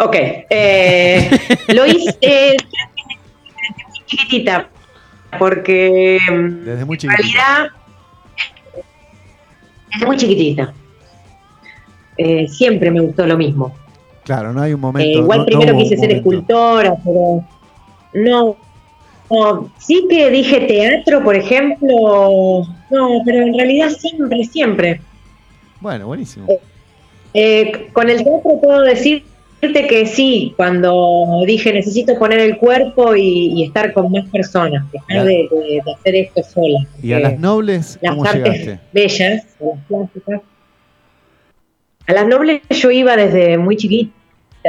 [0.00, 0.16] Ok.
[0.50, 1.30] eh,
[1.74, 4.68] lo hice eh, desde muy chiquitita,
[5.38, 7.16] porque mm, Desde muy en chiquitita.
[7.16, 7.70] realidad,
[9.92, 10.72] desde muy chiquitita.
[12.16, 13.74] Eh, siempre me gustó lo mismo.
[14.24, 15.18] Claro, no hay un Eh, momento.
[15.20, 16.16] igual no- no primero quise ser momento.
[16.30, 17.44] escultora, pero
[18.14, 18.56] no,
[19.30, 19.70] no.
[19.78, 22.62] Sí que dije teatro, por ejemplo.
[22.90, 25.00] No, pero en realidad siempre, siempre.
[25.80, 26.46] Bueno, buenísimo.
[27.34, 29.24] Eh, con el teatro puedo decirte
[29.88, 35.24] que sí, cuando dije necesito poner el cuerpo y, y estar con más personas, dejar
[35.26, 36.86] de, de- de hacer esto sola.
[37.02, 38.80] ¿Y a las nobles las cómo artes llegaste?
[38.92, 40.40] bellas, a las plásticas.
[42.06, 44.12] A las nobles yo iba desde muy chiquita,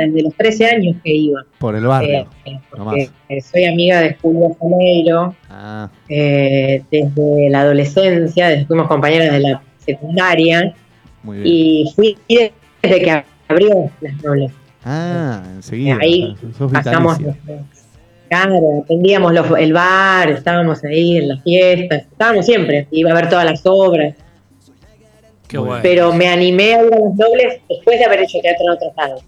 [0.02, 1.44] desde los 13 años que iba.
[1.60, 2.28] Por el barrio.
[2.46, 8.88] Eh, porque, eh, soy amiga de Julio Janeiro Ah, eh, desde la adolescencia, desde fuimos
[8.88, 10.74] compañeras de la secundaria
[11.24, 11.48] muy bien.
[11.54, 14.52] y fui desde que abrió las nobles.
[14.84, 15.98] Ah, enseguida.
[16.02, 16.36] Ahí
[16.72, 17.18] pasamos,
[18.30, 23.30] claro, atendíamos los- el bar, estábamos ahí en las fiestas, estábamos siempre, iba a ver
[23.30, 24.14] todas las obras,
[25.48, 25.80] Qué bueno.
[25.82, 28.92] pero me animé a ir a los nobles después de haber hecho teatro en otros
[28.98, 29.24] lados.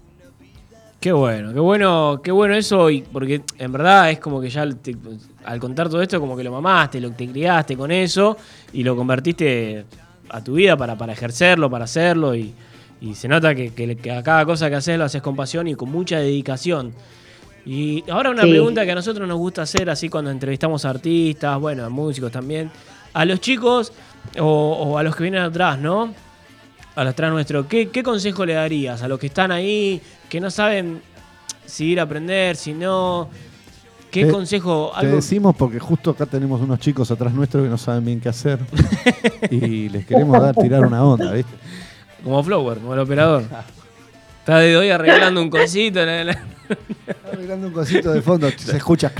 [1.00, 4.68] Qué bueno, qué bueno, qué bueno eso, y porque en verdad es como que ya
[4.68, 4.96] te-
[5.44, 8.36] al contar todo esto, como que lo mamaste, lo te criaste con eso
[8.72, 9.84] y lo convertiste
[10.28, 12.52] a tu vida para, para ejercerlo, para hacerlo, y,
[13.00, 15.68] y se nota que, que- que a cada cosa que haces lo haces con pasión
[15.68, 16.92] y con mucha dedicación.
[17.64, 18.50] Y ahora una Sí.
[18.50, 22.32] pregunta que a nosotros nos gusta hacer, así cuando entrevistamos a artistas, bueno, a músicos
[22.32, 22.72] también,
[23.12, 23.92] a los chicos
[24.40, 26.12] o, o a los que vienen atrás, ¿no?
[26.96, 30.40] a los atrás nuestro, ¿qué, ¿qué consejo le darías a los que están ahí, que
[30.40, 31.00] no saben
[31.66, 33.28] si ir a aprender, si no?
[34.10, 34.90] ¿Qué Te- consejo?
[34.94, 38.20] Te Algo, decimos porque justo acá tenemos unos chicos atrás nuestro que no saben bien
[38.20, 38.58] qué hacer.
[39.50, 41.52] y les queremos dar, tirar una onda, ¿viste?
[42.24, 43.44] como Flower, como el operador.
[44.40, 46.00] Está de hoy arreglando un cosito.
[46.02, 49.12] en el- Está arreglando un cosito de fondo, se escucha.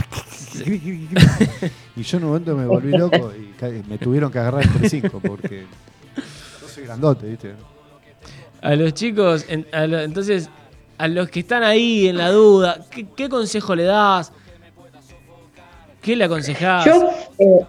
[1.96, 5.20] y yo en un momento me volví loco y me tuvieron que agarrar entre cinco
[5.20, 5.66] porque
[6.62, 7.54] yo soy grandote, ¿viste?
[8.62, 10.48] A los chicos, en- a lo- entonces,
[10.98, 14.32] a los que están ahí en la duda, ¿qué, qué consejo le das?
[16.02, 16.84] ¿Qué le aconsejás?
[16.84, 17.60] Yo, eh,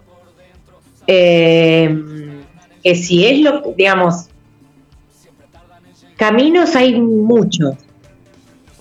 [1.06, 1.96] eh,
[2.82, 4.26] que si es lo, digamos,
[6.16, 7.74] caminos hay muchos.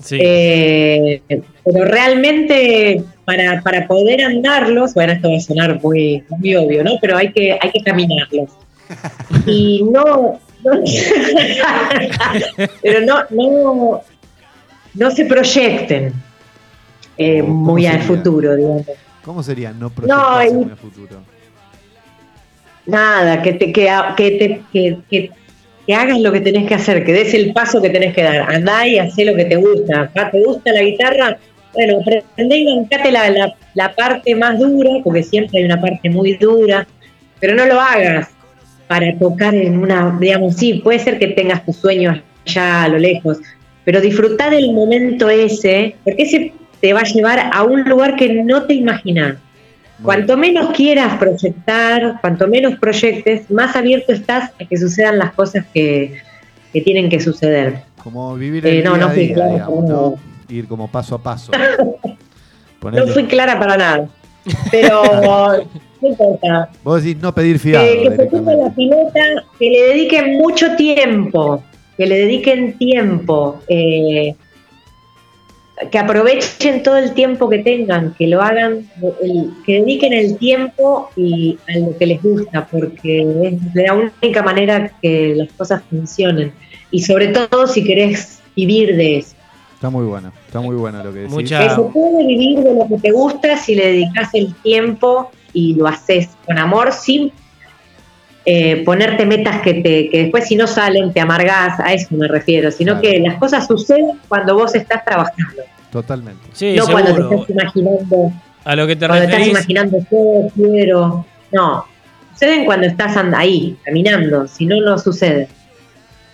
[0.01, 0.17] Sí.
[0.21, 1.21] Eh,
[1.65, 6.93] pero realmente para, para poder andarlos, bueno, esto va a sonar muy, muy obvio, ¿no?
[7.01, 8.49] Pero hay que, hay que caminarlos.
[9.45, 10.83] Y no, no-
[12.81, 14.01] pero no, no,
[14.93, 16.13] no se proyecten
[17.17, 18.85] eh, muy al futuro, digamos.
[19.23, 21.21] ¿Cómo sería no proyectarse y- muy a futuro?
[22.85, 23.87] Nada, que te, que,
[24.17, 25.31] te que, que-
[25.85, 28.53] que hagas lo que tenés que hacer, que des el paso que tenés que dar.
[28.53, 30.01] Andá y hacé lo que te gusta.
[30.01, 31.37] Acá ¿Te gusta la guitarra?
[31.73, 36.09] Bueno, aprendé y bancate la, la, la parte más dura, porque siempre hay una parte
[36.09, 36.85] muy dura,
[37.39, 38.29] pero no lo hagas
[38.87, 42.97] para tocar en una, digamos, sí, puede ser que tengas tus sueños allá a lo
[42.99, 43.37] lejos,
[43.89, 48.31] pero disfrutá del momento ese, porque ese te va a llevar a un lugar que
[48.43, 49.37] no te imaginas.
[50.03, 55.65] Cuanto menos quieras proyectar, cuanto menos proyectes, más abierto estás a que sucedan las cosas
[55.73, 56.17] que,
[56.71, 57.81] que tienen que suceder.
[58.03, 60.19] Como vivir Eh, el no, día no a fui día, clara digamos.
[60.49, 61.51] Ir como paso a paso.
[62.83, 64.07] No fui clara para nada,
[64.69, 65.01] pero
[66.01, 66.69] no importa.
[66.83, 69.19] Vos decís no pedir fiado Que, que se toque la pilota,
[69.57, 71.63] que le dediquen mucho tiempo,
[71.99, 74.33] que le dediquen tiempo, eh,
[75.91, 78.89] que aprovechen todo el tiempo que tengan, que lo hagan,
[79.21, 84.41] el- que dediquen el tiempo y a lo que les gusta, porque es la única
[84.41, 86.53] manera que las cosas funcionen.
[86.91, 89.35] Y sobre todo si querés vivir de eso.
[89.75, 91.33] Está muy bueno, está muy bueno lo que decís.
[91.33, 95.31] Mucha- Que se puede vivir de lo que te gusta si le dedicas el tiempo
[95.53, 97.31] y lo haces con amor sin
[98.51, 102.27] eh, ponerte metas que, te, que después si no salen te amargás, a eso me
[102.27, 106.41] refiero, sino que las cosas suceden cuando vos estás trabajando, Totalmente.
[106.53, 108.33] Sí, no cuando te estás imaginando,
[108.63, 111.85] A lo que te cuando estás imaginando yo quiero, no,
[112.33, 115.47] suceden cuando estás and- ahí, caminando, si no, no sucede.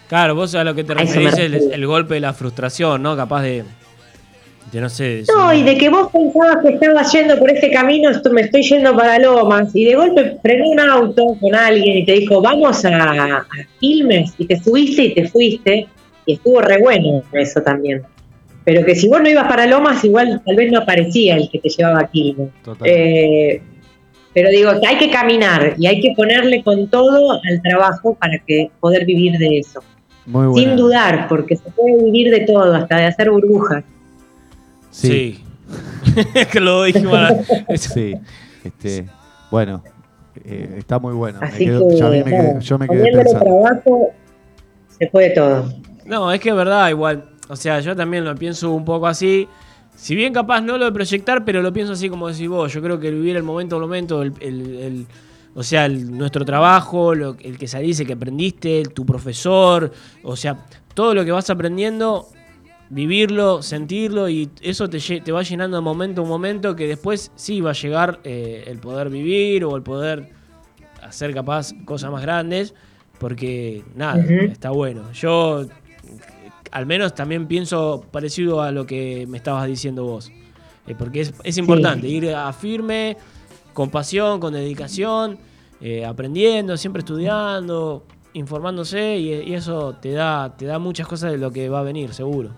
[0.07, 3.03] Claro, vos a lo que te A referís es el, el golpe de la frustración,
[3.03, 3.17] ¿no?
[3.17, 3.65] Capaz de.
[4.73, 5.23] No sé.
[5.33, 8.63] No, y de que vos pensabas que estabas yendo por este camino, esto- me estoy
[8.63, 12.83] yendo para Lomas, y de golpe frenó un auto con alguien y te dijo, vamos
[12.85, 13.45] a, a
[13.79, 15.87] Quilmes, y te subiste y te fuiste,
[16.25, 18.01] y estuvo re bueno eso también.
[18.63, 21.59] Pero que si vos no ibas para Lomas, igual tal vez no aparecía el que
[21.59, 22.49] te llevaba a Quilmes.
[22.83, 23.61] Eh,
[24.33, 28.37] pero digo, que hay que caminar y hay que ponerle con todo al trabajo para
[28.45, 29.81] que poder vivir de eso.
[30.25, 33.83] Muy Sin dudar, porque se puede vivir de todo, hasta de hacer burbujas.
[34.95, 35.43] Sí.
[36.51, 37.19] que lo dijimos.
[37.75, 38.15] Sí.
[38.63, 39.05] Este,
[39.51, 39.83] bueno,
[40.43, 41.39] eh, está muy bueno.
[41.41, 43.39] Me Así quedo- que, ya a mí me quedé- yo me quedé pensando.
[43.45, 44.09] trabajo,
[44.97, 45.69] se puede todo.
[46.05, 47.25] No, es que es verdad, igual.
[47.49, 49.47] O sea, yo también lo pienso un poco así.
[49.95, 52.71] Si bien capaz no lo de proyectar, pero lo pienso así como decís vos.
[52.73, 55.07] Yo creo que vivir el momento al momento, el, el- el-
[55.55, 59.91] o sea, el- nuestro trabajo, lo- el que salís, el que aprendiste, tu profesor,
[60.23, 60.57] o sea,
[60.93, 62.27] todo lo que vas aprendiendo,
[62.89, 67.61] vivirlo, sentirlo y eso te, te va llenando de momento a momento que después sí
[67.61, 70.29] va a llegar eh, el poder vivir o el poder
[71.01, 72.73] hacer capaz cosas más grandes,
[73.19, 75.11] porque nada, está bueno.
[75.13, 75.67] Yo eh,
[76.71, 80.31] al menos también pienso parecido a lo que me estabas diciendo vos,
[80.87, 83.17] Eh, porque es, es importante ir a firme,
[83.73, 85.37] con pasión, con dedicación,
[85.81, 91.37] eh, aprendiendo, siempre estudiando, informándose y, y eso te da, te da muchas cosas de
[91.37, 92.51] lo que va a venir, seguro.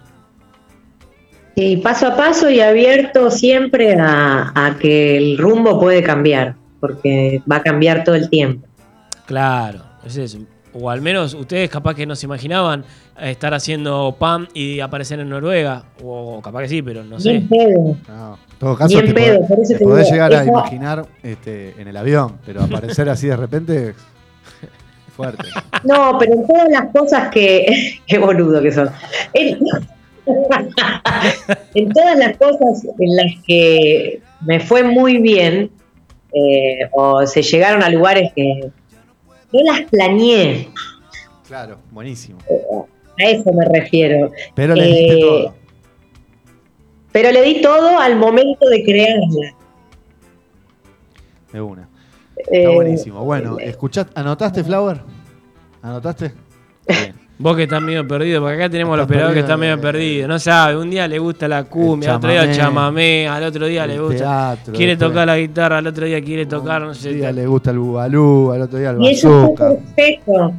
[1.59, 7.41] Y paso a paso y abierto siempre a, a que el rumbo puede cambiar, porque
[7.51, 8.67] va a cambiar todo el tiempo.
[9.25, 10.37] Claro, es eso.
[10.71, 12.85] O al menos ustedes capaz que no se imaginaban
[13.19, 15.85] estar haciendo PAM y aparecer en Noruega.
[16.03, 17.29] O capaz que sí, pero no sé.
[17.31, 17.87] Bien pedo.
[17.89, 21.05] En todo caso, Bien te, pedo, podés- por eso te te podés llegar a imaginar
[21.23, 23.95] este, en el avión, pero aparecer así de repente es
[25.15, 25.43] fuerte.
[25.83, 27.95] No, pero en todas las cosas que.
[28.05, 28.91] Qué boludo que son.
[29.33, 29.57] En,
[31.73, 35.71] en todas las cosas en las que me fue muy bien,
[36.33, 38.69] eh, o se llegaron a lugares que
[39.53, 40.69] no las planeé,
[41.47, 42.39] Claro, buenísimo.
[43.19, 44.31] a eso me refiero.
[44.53, 45.55] Pero le diste Eh, todo.
[47.13, 49.55] Pero le di todo al momento de crearla.
[51.53, 51.87] De una.
[52.37, 53.23] Eh, Está buenísimo.
[53.23, 54.99] Bueno, escuchá, ¿anotaste, Flower?
[55.81, 56.33] ¿Anotaste?
[57.39, 59.79] Vos que estás medio perdido, porque acá tenemos al Estás operador que perdido está medio
[59.81, 60.27] perdido.
[60.27, 63.67] No sabe, un día le gusta la cumbia, al otro día el chamamé, al otro
[63.67, 64.17] día le gusta.
[64.55, 67.11] teatro, quiere después- tocar la guitarra, al otro día quiere tocar, no sé.
[67.11, 69.85] Un día le gusta el bubalú, al otro día el Y eso está bazooka.
[69.95, 70.53] perfecto.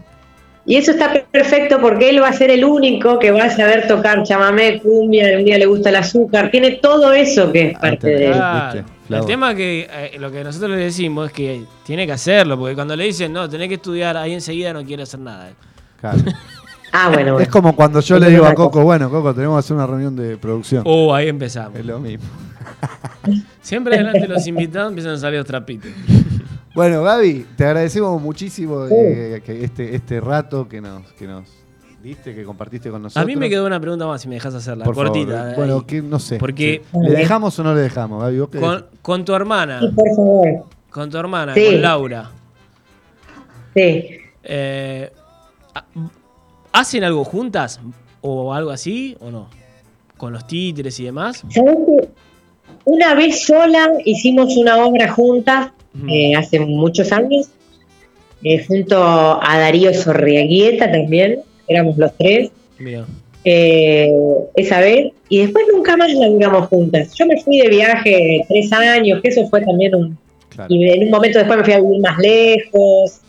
[0.67, 3.89] Y eso está perfecto porque él va a ser el único que va a saber
[3.89, 6.51] tocar chamamé, cumbia, un día le gusta el azúcar.
[6.51, 8.33] Tiene todo eso que es parte de él.
[8.35, 8.85] Claro.
[9.11, 12.75] El tema que eh, lo que nosotros le decimos es que tiene que hacerlo, porque
[12.75, 15.49] cuando le dicen, no, tenés que estudiar, ahí enseguida no quiere hacer nada.
[16.01, 16.19] Claro.
[16.93, 17.39] Ah, bueno, bueno.
[17.41, 20.17] Es como cuando yo le digo a Coco, bueno, Coco, tenemos que hacer una reunión
[20.17, 20.83] de producción.
[20.87, 21.79] Oh, ahí empezamos.
[21.79, 22.25] Es lo mismo.
[23.63, 25.91] Siempre delante de los invitados empiezan a salir los trapitos.
[26.75, 31.49] Bueno, Gaby, te agradecemos muchísimo eh, que este, este rato que nos, que nos
[32.01, 33.21] diste, que compartiste con nosotros.
[33.21, 35.09] A mí me quedó una pregunta más, si me dejas hacerla, Por favor.
[35.11, 35.55] cortita.
[35.57, 36.37] Bueno, que no sé.
[36.39, 36.99] Porque Sí.
[37.03, 38.39] ¿Le dejamos o no le dejamos, Gaby?
[38.39, 40.47] ¿Vos qué con, con tu hermana, Sí, por favor.
[40.89, 41.65] con tu hermana, Sí.
[41.67, 42.31] con Laura,
[43.75, 44.07] Sí.
[44.45, 45.13] eh,
[46.79, 47.81] ¿hacen algo juntas
[48.21, 49.49] o algo así o no?
[50.17, 51.45] Con los títeres y demás.
[51.51, 52.09] ¿Sabés que
[52.85, 55.73] Una vez sola hicimos una obra juntas,
[56.09, 57.49] eh, hace muchos años,
[58.45, 63.05] eh, junto a Darío Sorriaguieta también, éramos los tres, Mira.
[63.45, 64.11] eh,
[64.55, 67.13] esa vez, y después nunca más laburamos juntas.
[67.15, 70.19] Yo me fui de viaje tres años, que eso fue también un...
[70.69, 73.21] Y en un momento después me fui a vivir más lejos.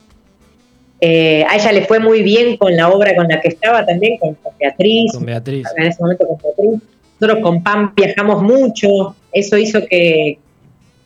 [1.02, 4.18] Eh, a ella le fue muy bien con la obra con la que estaba también,
[4.18, 5.14] con, con Beatriz.
[5.14, 5.66] Con Beatriz.
[5.78, 6.82] En ese momento con Beatriz.
[7.20, 9.16] Nosotros con PAN viajamos mucho.
[9.32, 10.38] Eso hizo que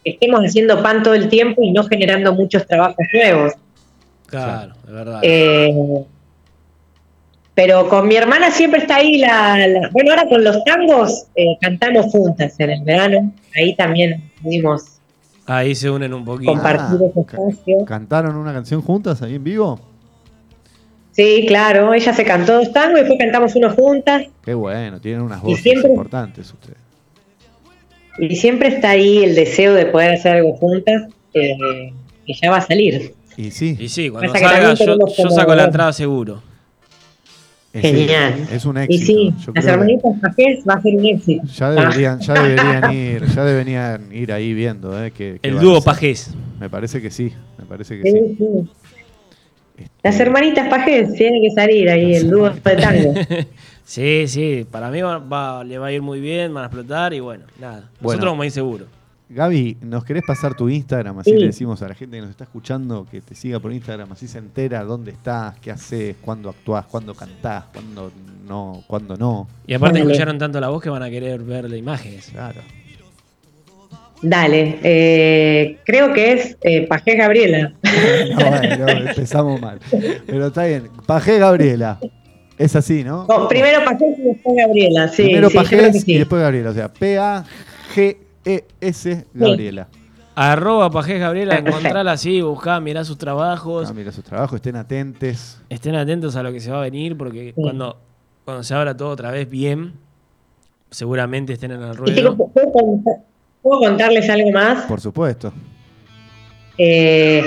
[0.03, 3.53] estemos haciendo PAN todo el tiempo y no generando muchos trabajos nuevos.
[4.27, 5.19] Claro, es verdad.
[5.21, 5.73] Eh,
[7.55, 11.55] pero con mi hermana siempre está ahí la, la- bueno ahora con los tangos eh,
[11.61, 14.92] cantamos juntas en el verano ahí también pudimos
[15.45, 16.51] Ahí se unen un poquito.
[16.53, 19.79] compartir ese espacio ¿Cantaron una canción juntas ahí en vivo?
[21.11, 25.21] sí claro ella se cantó dos tangos y después cantamos uno juntas Qué bueno, tienen
[25.21, 26.77] unas voces siempre- importantes ustedes.
[28.19, 31.03] y siempre está ahí el deseo de poder hacer algo juntas
[31.33, 31.91] eh,
[32.25, 33.75] que ya va a salir Y sí.
[33.79, 36.41] Y sí, cuando Pasa salga yo, saco la entrada seguro.
[37.81, 38.47] Genial.
[38.51, 39.05] Es un y éxito.
[39.05, 43.25] sí Yo las hermanitas Pajés va a ser un éxito ya deberían, ya deberían ir,
[43.25, 45.81] ya deberían ir ahí viendo, eh, que, que El dúo.
[45.81, 46.31] Pajés.
[46.59, 48.17] Me parece que sí, me parece que sí.
[48.19, 48.35] Sí,
[49.77, 49.85] sí.
[50.03, 53.13] Las hermanitas Pajés tienen que salir ahí, el dúo de tango.
[53.83, 57.13] sí, sí, para mí va- va- le va a ir muy bien, van a explotar
[57.13, 57.89] y bueno, nada.
[57.99, 58.25] Nosotros Bueno.
[58.25, 58.85] vamos a ir seguro.
[59.33, 61.19] Gaby, ¿nos querés pasar tu Instagram?
[61.19, 61.37] Así Sí.
[61.37, 64.27] le decimos a la gente que nos está escuchando que te siga por Instagram, así
[64.27, 68.11] se entera dónde estás, qué haces, cuándo actuás, cuándo cantás, cuándo
[68.47, 69.47] no, cuándo no.
[69.67, 70.11] Y aparte Dale.
[70.11, 72.27] escucharon tanto la voz que van a querer ver las imágenes.
[72.31, 72.61] Claro.
[74.21, 77.73] Dale, eh, creo que es eh, Pajés Gabriela.
[78.37, 78.49] No,
[78.85, 79.79] bueno, empezamos mal.
[80.25, 80.89] Pero está bien.
[81.05, 81.99] Pajé Gabriela.
[82.57, 83.25] Es así, ¿no?
[83.27, 85.23] No, primero Pajés y después Gabriela, sí.
[85.23, 86.69] Primero sí, Pajés y después Gabriela.
[86.69, 86.89] O sea,
[88.43, 89.87] P-A-G-E-S Gabriela.
[90.35, 93.89] Arroba Pajés Gabriela, encontrala así, buscá, mirá sus trabajos.
[93.89, 95.61] Ah, mira sus trabajos, estén atentes.
[95.69, 97.97] Estén atentos a lo que se va a venir porque cuando,
[98.43, 99.93] cuando se abra todo otra vez bien,
[100.89, 102.37] seguramente estén en el Y chicos, ruedo.
[102.51, 103.17] ¿puedo, contar-
[103.61, 104.85] puedo contarles algo más?
[104.85, 105.53] Por supuesto.
[106.79, 107.43] Eh,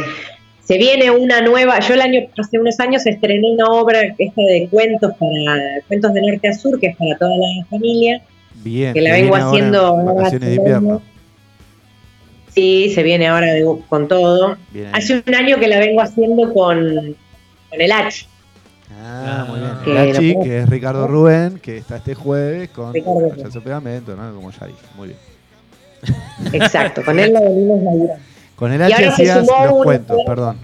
[0.63, 4.69] se viene una nueva, yo el año, hace unos años estrené una obra esta de
[4.71, 5.59] cuentos para
[5.89, 8.23] cuentos de norte a sur, que es para toda la familia.
[8.67, 8.93] Bien.
[8.95, 11.01] Que la vengo haciendo ahora Vacaciones de invierno.
[12.53, 14.57] Sí, se viene ahora de- con todo.
[14.73, 14.91] Bien.
[14.93, 17.15] Hace un año que la vengo haciendo con,
[17.71, 18.27] con el H.
[19.01, 19.73] Ah, muy bien.
[19.85, 22.93] Que que es Ricardo Rubén, que está este jueves con.
[22.93, 24.35] Payaso Pegamento, ¿no?
[24.35, 24.79] Como ya dije.
[24.97, 25.19] Muy bien.
[26.53, 28.15] Exacto, con él la venimos laburando.
[28.57, 30.59] Con el Y H hacías los cuentos, perdón.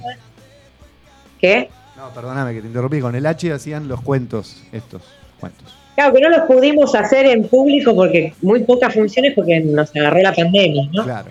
[1.41, 1.70] ¿Qué?
[1.97, 3.01] No, perdóname que te interrumpí.
[3.01, 5.03] Con el H hacían los cuentos, estos
[5.39, 5.77] cuentos.
[5.94, 10.23] Claro que no los pudimos hacer en público porque muy pocas funciones porque nos agarró
[10.23, 11.05] la pandemia, ¿no?
[11.05, 11.28] Claro.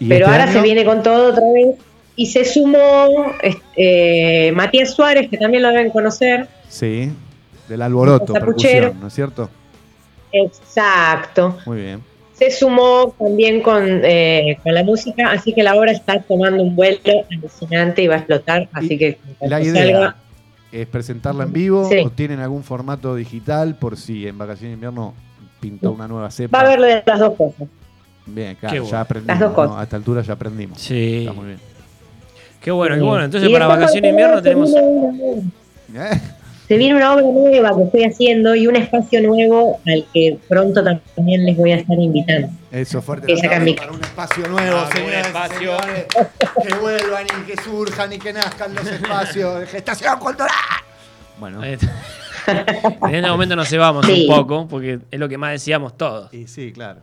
[0.00, 0.52] ¿Y Pero este ahora año?
[0.52, 1.76] se viene con todo otra vez.
[2.16, 6.46] Y se sumó este, Matías Suárez, que también lo deben conocer.
[6.68, 7.10] Sí,
[7.68, 9.48] del alboroto, percusión, ¿no es cierto?
[10.32, 11.58] Exacto.
[11.66, 12.02] Muy bien.
[12.34, 16.74] Se sumó también con, eh, con la música, así que la obra está tomando un
[16.74, 16.98] vuelo
[17.30, 18.68] alucinante y va a explotar.
[18.72, 20.16] Así que La idea salga-
[20.72, 21.98] es presentarla en vivo Sí.
[22.04, 25.14] o tienen algún formato digital por si en vacaciones de invierno
[25.60, 26.58] pintó una nueva cepa.
[26.58, 27.68] va a haber de las dos cosas.
[28.26, 28.90] Bien, claro, bueno.
[28.90, 29.28] ya aprendimos.
[29.28, 29.54] Las dos ¿no?
[29.54, 29.80] cosas.
[29.80, 30.80] A esta altura ya aprendimos.
[30.80, 31.18] Sí.
[31.20, 31.58] Está muy bien.
[32.60, 33.24] Qué bueno, qué bueno.
[33.24, 34.70] Entonces Y para vacaciones de invierno tenemos...
[34.74, 36.20] ¿Eh?
[36.68, 40.82] Se viene una obra nueva que estoy haciendo y un espacio nuevo al que pronto
[41.14, 42.48] también les voy a estar invitando.
[42.70, 43.26] Eso, fuerte.
[43.34, 45.58] Que para un espacio nuevo, Ah, un señores espacio.
[45.58, 46.06] señores.
[46.66, 50.48] Que vuelvan y que surjan y que nazcan los espacios de gestación cultural.
[51.38, 54.26] Bueno, en este momento nos cebamos Sí.
[54.28, 56.32] un poco porque es lo que más decíamos todos.
[56.32, 57.00] y sí, claro.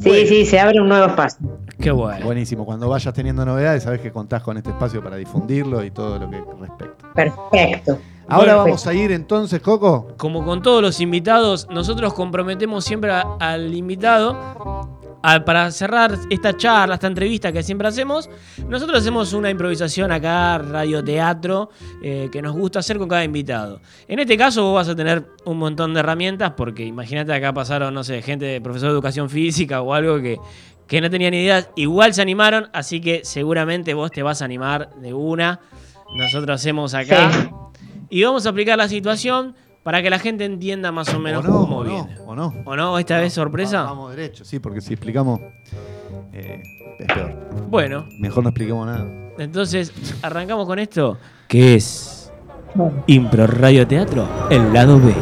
[0.00, 1.46] Sí, sí, se abre un nuevo espacio.
[1.78, 2.24] Qué bueno.
[2.26, 2.64] Buenísimo.
[2.64, 6.28] Cuando vayas teniendo novedades, sabes que contás con este espacio para difundirlo y todo lo
[6.30, 7.12] que respecta.
[7.14, 7.98] Perfecto.
[8.26, 8.64] Ahora Bueno.
[8.64, 10.08] vamos a ir entonces, Coco.
[10.16, 14.34] Como con todos los invitados, nosotros comprometemos siempre a- al invitado
[15.26, 18.28] a- para cerrar esta charla, esta entrevista que siempre hacemos,
[18.68, 21.70] nosotros hacemos una improvisación acá, radioteatro,
[22.02, 23.80] eh, que nos gusta hacer con cada invitado.
[24.06, 27.94] En este caso vos vas a tener un montón de herramientas porque imagínate acá pasaron,
[27.94, 30.38] no sé, gente de profesor de educación física o algo que,
[30.86, 34.90] que no tenían idea, igual se animaron, así que seguramente vos te vas a animar
[34.96, 35.60] de una.
[36.16, 37.30] Nosotros hacemos acá
[38.10, 41.48] y vamos a aplicar la situación para que la gente entienda más o menos o
[41.48, 42.54] no, cómo o no, o no.
[42.64, 42.98] ¿O no?
[42.98, 43.82] ¿Esta vez sorpresa?
[43.84, 45.40] Va- Vamos derecho, sí, porque si explicamos
[46.32, 46.60] eh,
[46.98, 47.32] es peor.
[47.70, 49.06] Bueno, Mejor no expliquemos nada.
[49.38, 49.92] entonces
[50.22, 51.16] arrancamos con esto,
[51.46, 52.32] que es
[53.06, 55.14] Impro Radio Teatro, el lado B.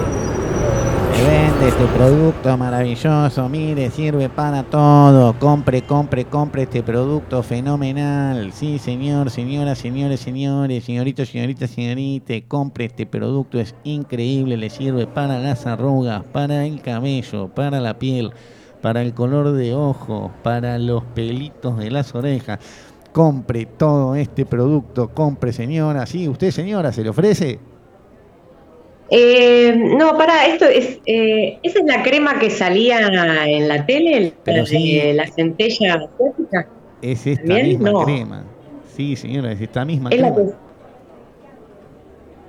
[1.13, 5.39] Vende este producto maravilloso, mire, sirve para todo.
[5.39, 8.51] Compre, compre, compre este producto fenomenal.
[8.53, 15.07] Sí, señor, señoras, señores, señores, señoritos, señoritas, señorite, compre este producto, es increíble, le sirve
[15.07, 18.33] para las arrugas, para el cabello, para la piel,
[18.81, 22.59] para el color de ojo, para los pelitos de las orejas.
[23.13, 27.72] Compre todo este producto, compre señora, sí, usted señora, ¿se le ofrece?
[29.15, 30.99] Eh, no, para, esto es.
[31.05, 32.99] Eh, ¿Esa es la crema que salía
[33.47, 34.33] en la tele?
[34.43, 34.99] Pero la, sí.
[34.99, 36.69] de la centella asiática.
[37.03, 37.69] Es esta ¿También?
[37.69, 38.05] misma No.
[38.05, 38.45] crema.
[38.97, 40.51] Sí, señora, es esta misma Es la crema.
[40.51, 40.57] que-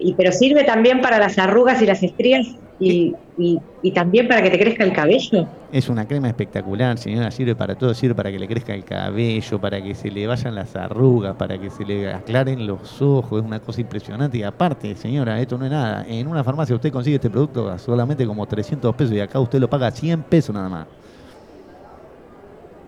[0.05, 2.47] Y, pero sirve también para las arrugas y las estrías
[2.85, 5.49] y, y- y también para que te crezca el cabello.
[5.71, 7.31] Es una crema espectacular, señora.
[7.31, 7.93] Sirve para todo.
[7.93, 11.57] Sirve para que le crezca el cabello, para que se le vayan las arrugas, para
[11.59, 13.39] que se le aclaren los ojos.
[13.41, 14.37] Es una cosa impresionante.
[14.37, 16.05] Y aparte, señora, esto no es nada.
[16.07, 19.69] En una farmacia usted consigue este producto solamente como 300 pesos y acá usted lo
[19.69, 20.87] paga 100 pesos nada más.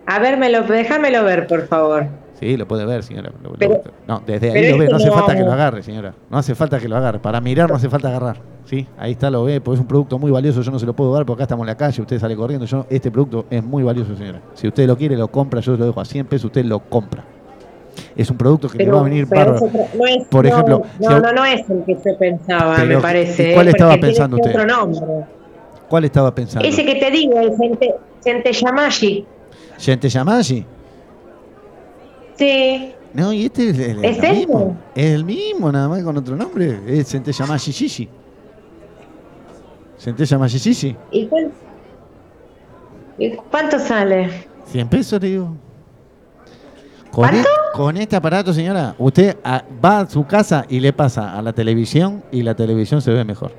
[0.08, 2.25] A ver, me lo, déjamelo ver, por favor.
[2.40, 3.32] Sí, lo puede ver, señora.
[3.58, 4.90] Pero- no, desde ahí pero lo ve.
[4.90, 6.14] No hace no- falta que lo agarre, señora.
[6.30, 7.20] No hace falta que lo agarre.
[7.20, 8.38] Para mirar no hace falta agarrar.
[8.66, 9.62] Sí, ahí está, lo ve.
[9.62, 10.62] Porque es un producto muy valioso.
[10.62, 12.02] Yo no se lo puedo dar porque acá estamos en la calle.
[12.02, 12.66] Usted sale corriendo.
[12.66, 14.42] Yo, este producto es muy valioso, señora.
[14.54, 15.62] Si usted lo quiere, lo compra.
[15.62, 16.46] Yo lo dejo a 100 pesos.
[16.46, 17.24] Usted lo compra.
[18.18, 19.70] Es un producto que le va a venir pero bárbaro.
[19.98, 22.88] no es- Por no, ejemplo, no, si no, no es el que yo pensaba, Pero,
[22.98, 23.52] me parece.
[23.52, 23.72] ¿y cuál ¿eh?
[23.72, 24.50] estaba pensando usted?
[24.52, 25.00] Otro nombre.
[25.88, 26.68] ¿Cuál estaba pensando?
[26.68, 29.26] Ese que te digo, el Cente, Centellamashi.
[29.78, 30.66] ¿Gente Yamashi?
[32.38, 32.94] Sí.
[33.14, 34.34] No, y este es el, ¿Es el ese?
[34.34, 34.78] mismo.
[34.94, 36.80] Es el mismo, nada más con otro nombre.
[36.88, 38.10] Es Yamashi Shishi.
[40.00, 40.96] Gente Yamashi Shishi.
[41.12, 41.52] ¿Y, cuál-
[43.18, 44.30] y cuánto sale?
[44.68, 45.56] 100 pesos, le digo.
[47.12, 47.44] Con, e-
[47.74, 51.54] con este aparato, señora, usted ah, va a su casa y le pasa a la
[51.54, 53.54] televisión y la televisión se ve mejor.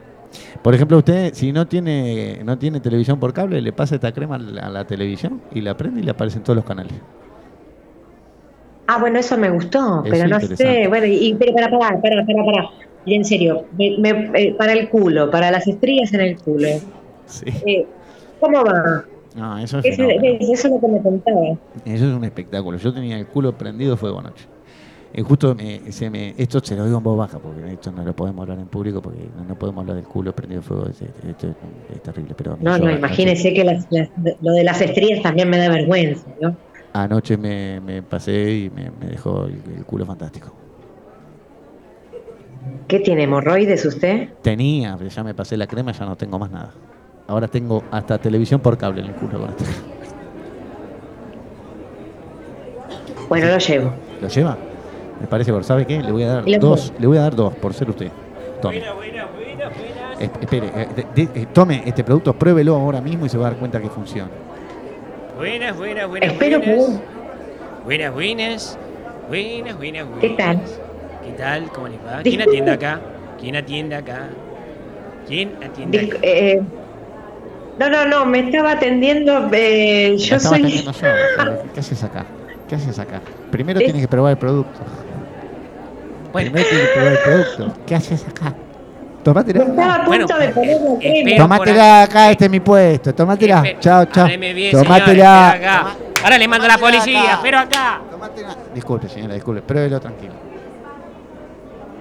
[0.62, 4.34] Por ejemplo, usted, si no tiene no tiene televisión por cable, le pasa esta crema
[4.34, 6.92] a la, a la televisión y la prende y le aparecen todos los canales.
[8.86, 10.86] Ah, bueno, eso me gustó, pero no sé.
[10.88, 12.70] Bueno, y, pero para, para, para, para, para.
[13.04, 16.68] Y en serio, me- me- eh, para el culo, para las estrías en el culo.
[17.26, 17.44] Sí.
[17.66, 17.86] Eh,
[18.40, 19.04] ¿Cómo va?
[19.34, 21.40] No, eso es, Eso, es lo que me contaba.
[21.84, 22.78] Eso es un espectáculo.
[22.78, 24.46] Yo tenía el culo prendido fuego anoche.
[25.12, 28.02] Eh, justo me- se me, esto se lo digo en voz baja, porque esto no
[28.04, 30.86] lo podemos hablar en público, porque no, no podemos hablar del culo prendido fuego.
[30.88, 31.54] es- es- Esto es,
[31.96, 32.34] es terrible.
[32.36, 34.10] Pero No, no, imagínese que las- las-
[34.42, 36.56] lo de las estrías también me da vergüenza, ¿no?
[37.02, 40.52] Anoche me, me pasé y me, me dejó el, el culo fantástico.
[42.88, 44.30] ¿Qué tiene, hemorroides usted?
[44.42, 46.70] Tenía, pero ya me pasé la crema, ya no tengo más nada.
[47.28, 49.64] Ahora tengo hasta televisión por cable en el culo con esto.
[53.28, 53.92] Bueno, lo llevo.
[54.22, 54.56] ¿Lo lleva?
[55.20, 56.00] Me parece, por ¿sabe qué?
[56.02, 58.10] Le voy a dar dos, le voy a dar dos por ser usted.
[58.62, 58.82] Tome.
[60.18, 63.48] Es- espere, eh, de- de- eh, tome este producto, pruébelo ahora mismo y se va
[63.48, 64.30] a dar cuenta que funciona.
[65.36, 66.32] Buenas, buenas, buenas.
[66.32, 67.00] Espero buenas.
[67.84, 68.78] Buenas, buenas.
[69.28, 70.20] Buenas, buenas, buenas.
[70.20, 70.60] ¿Qué tal?
[71.24, 71.70] ¿Qué tal?
[71.72, 72.22] ¿Cómo les va?
[72.22, 73.00] ¿Quién atiende acá?
[73.40, 74.28] ¿Quién atiende acá?
[75.28, 76.18] ¿Quién atiende acá?
[76.22, 76.60] eh,
[77.78, 79.50] no, no, no, me estaba atendiendo.
[79.52, 80.64] eh, La yo estaba soy.
[80.64, 81.08] atendiendo yo,
[81.74, 82.24] ¿Qué haces acá?
[82.68, 83.20] ¿Qué haces acá?
[83.50, 83.84] Primero Sí.
[83.84, 84.80] tienes que probar el producto.
[86.32, 87.74] Primero tienes que probar el producto.
[87.86, 88.54] ¿Qué haces acá?
[89.26, 89.64] Tomátela.
[89.64, 91.36] Estaba a punto de poner la crema.
[91.36, 93.12] Tomátela acá, este es mi puesto.
[93.12, 93.64] Tomátela.
[93.80, 94.26] Chao, chao.
[94.28, 95.50] Bien, Tomátela.
[95.50, 95.86] acá.
[96.22, 98.00] Ahora le mando a la policía, pero acá.
[98.72, 99.62] Disculpe, señora, disculpe.
[99.62, 100.34] Pruébelo tranquilo.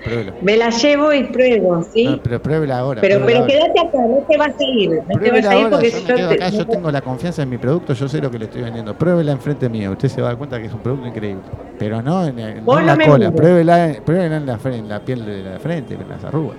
[0.04, 0.34] Pruébelo.
[0.42, 2.06] Me la llevo y pruebo, ¿sí?
[2.06, 3.02] No, pero pruébela ahora.
[3.02, 3.74] pero pruébela pero ahora.
[3.74, 4.90] quédate acá, no te vas a ir.
[4.92, 6.92] No te vas a ir ahora, porque yo me yo quedo te- acá, yo tengo
[6.92, 8.96] la confianza en mi producto, yo sé lo que le estoy vendiendo.
[8.96, 11.42] Pruébela enfrente mío, usted se va a dar cuenta que es un producto increíble.
[11.80, 14.90] Pero no en, en- no Vos en no la cola, pruébela, pruébela en, la, en
[14.90, 16.58] la piel de la frente, en las arrugas.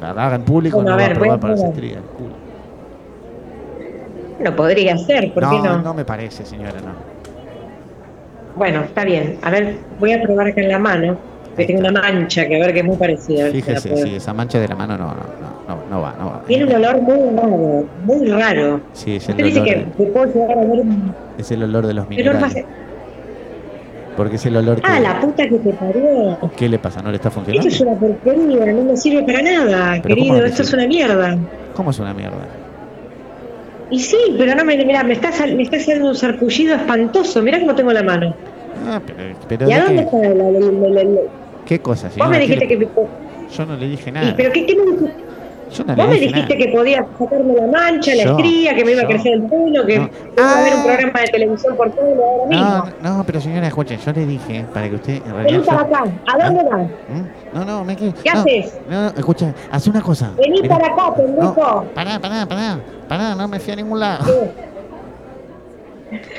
[0.00, 1.74] La haga en público Bueno, no a va a ver, probar para las probar.
[1.74, 1.96] estrías.
[1.98, 2.34] el culo.
[4.40, 5.78] No podría ser, ¿por qué no?
[5.82, 6.92] no me parece, señora, no.
[8.56, 9.38] Bueno, está bien.
[9.42, 11.16] A ver, voy a probar acá en la mano.
[11.56, 13.44] Que tengo una mancha que a ver que es muy parecida.
[13.44, 16.14] ver la Fíjese, si esa mancha de la mano no, no, no, no, no va,
[16.16, 16.42] no va.
[16.46, 18.80] Tiene un olor muy raro, muy raro.
[18.92, 21.62] Sí, es Usted el dice olor, que te puedo llegar a ver un es el
[21.64, 22.54] olor de los olor más...
[24.18, 24.86] Porque es el olor que...
[24.86, 26.36] Ah, la puta que te parió.
[26.56, 27.00] ¿Qué le pasa?
[27.00, 27.68] ¿No le está Esto funcionando?
[27.68, 30.26] es una porquería, no me sirve para nada, querido.
[30.28, 31.38] ¿cómo que Esto es una mierda.
[31.74, 32.36] ¿Cómo es una mierda?
[33.90, 34.76] Y sí, pero no me.
[34.84, 37.40] Mira, me está, me está haciendo un sarpullido espantoso.
[37.42, 38.34] Mira cómo tengo la mano.
[38.86, 39.18] Ah, pero,
[39.48, 40.02] pero ¿Y a ¿de dónde qué?
[40.02, 41.20] está la, la- la- la- la-
[41.64, 42.88] ¿Qué cosa, Vos me ¿Qué dijiste le- que.
[43.56, 44.34] Yo no le dije ¿Y nada.
[44.36, 45.14] pero qué, qué me dijiste?
[45.70, 46.56] Yo no Vos me dijiste nada.
[46.56, 49.98] que podías sacarme la mancha, la estría, que me iba a crecer el pelo, que
[49.98, 50.10] No.
[50.36, 52.84] iba a haber un programa de televisión por todo ahora mismo.
[53.02, 56.04] No, no, pero señora, escuche, yo le dije para que usted en Vení para acá.
[56.26, 56.86] ¿A dónde vas?
[57.08, 57.54] ¿Mm?
[57.58, 58.14] No, no, me quedo.
[58.22, 58.78] ¿Qué no, haces?
[58.88, 60.30] No, no, escucha, hace una cosa.
[60.38, 60.76] Vení Mirá.
[60.78, 61.84] para acá, pendejo.
[61.94, 62.78] Pará, pará, pará,
[63.08, 64.24] pará, no me fui a ningún lado.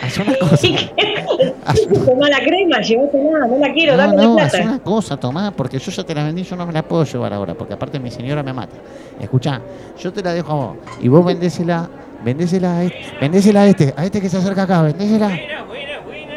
[0.01, 0.67] Haz una cosa.
[2.05, 4.65] Tomá la crema, llevate nada, no la quiero, No, dame no, la haz plata.
[4.67, 7.33] una cosa, tomá, porque yo ya te la vendí, yo no me la puedo llevar
[7.33, 8.75] ahora, porque aparte mi señora me mata.
[9.21, 9.61] Escuchá,
[10.01, 11.87] yo te la dejo a vos, y vos vendésela,
[12.23, 15.27] vendésela a este, vendésela a este, a este que se acerca acá, vendésela.
[15.27, 16.35] Buena, buena, buena.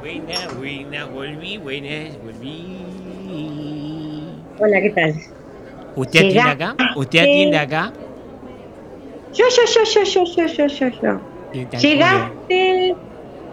[0.00, 2.78] Buena, buena, volví, buenas, volví.
[4.60, 5.14] Hola, ¿qué tal?
[5.96, 6.76] ¿Usted atiende acá?
[6.96, 7.92] ¿Usted atiende acá?
[9.34, 11.33] Yo, yo, yo, yo, yo, yo, yo, yo, yo.
[11.54, 12.96] ¿Qué tal, Llegaste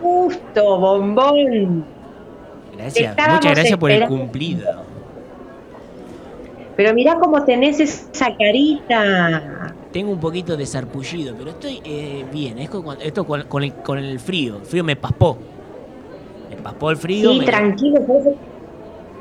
[0.01, 1.85] justo, bombón.
[2.75, 4.65] Gracias, Estábamos muchas gracias por el cumplido.
[6.75, 9.71] Pero mirá cómo tenés esa carita.
[9.91, 12.57] Tengo un poquito de sarpullido, pero estoy eh, bien.
[12.57, 14.55] Es con- esto con, con el, con el frío.
[14.57, 15.37] El frío me paspó.
[16.49, 17.31] Me paspó el frío.
[17.33, 18.01] Sí, me- tranquilo.
[18.07, 18.33] Por eso,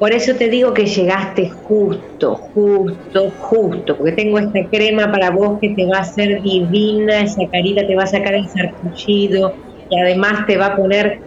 [0.01, 3.97] por eso te digo que llegaste justo, justo, justo.
[3.99, 7.21] Porque tengo esta crema para vos que te va a hacer divina.
[7.21, 9.59] Esa carita te va a sacar el sarpullido.
[9.91, 11.21] Y además te va a poner.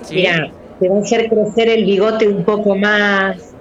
[0.00, 0.16] Sí.
[0.16, 3.54] Mira, te va a hacer crecer el bigote un poco más.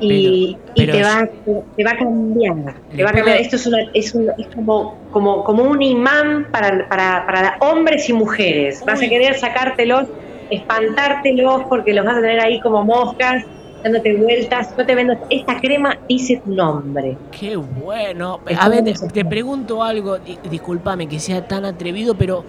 [0.00, 1.28] Y, Pero- y te, va,
[1.74, 2.82] te va a cambiar.
[2.94, 3.40] Te va a cambiar.
[3.40, 8.06] Esto es, una, es, un- es como, como, como un imán para, para, para hombres
[8.10, 8.82] y mujeres.
[8.86, 10.04] Vas a querer sacártelos,
[10.50, 13.42] espantártelos porque los vas a tener ahí como moscas,
[13.82, 14.74] dándote vueltas.
[14.76, 15.14] No te vendo.
[15.30, 17.16] Esta crema dice tu nombre.
[17.30, 18.40] Qué bueno.
[18.58, 20.18] A ver, te, te pregunto algo.
[20.18, 22.44] di- Discúlpame que sea tan atrevido, pero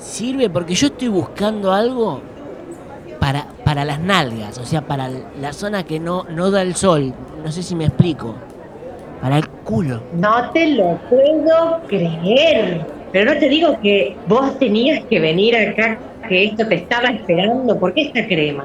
[0.00, 0.48] ¿sirve?
[0.50, 2.20] Porque yo estoy buscando algo
[3.18, 4.58] para, para las nalgas.
[4.58, 5.08] O sea, para
[5.40, 7.12] la zona que no, no da el sol.
[7.44, 8.34] No sé si me explico.
[9.20, 10.00] Para el culo.
[10.14, 12.97] No te lo puedo creer.
[13.12, 17.78] Pero no te digo que vos tenías que venir acá, que esto te estaba esperando,
[17.78, 18.64] porque esta crema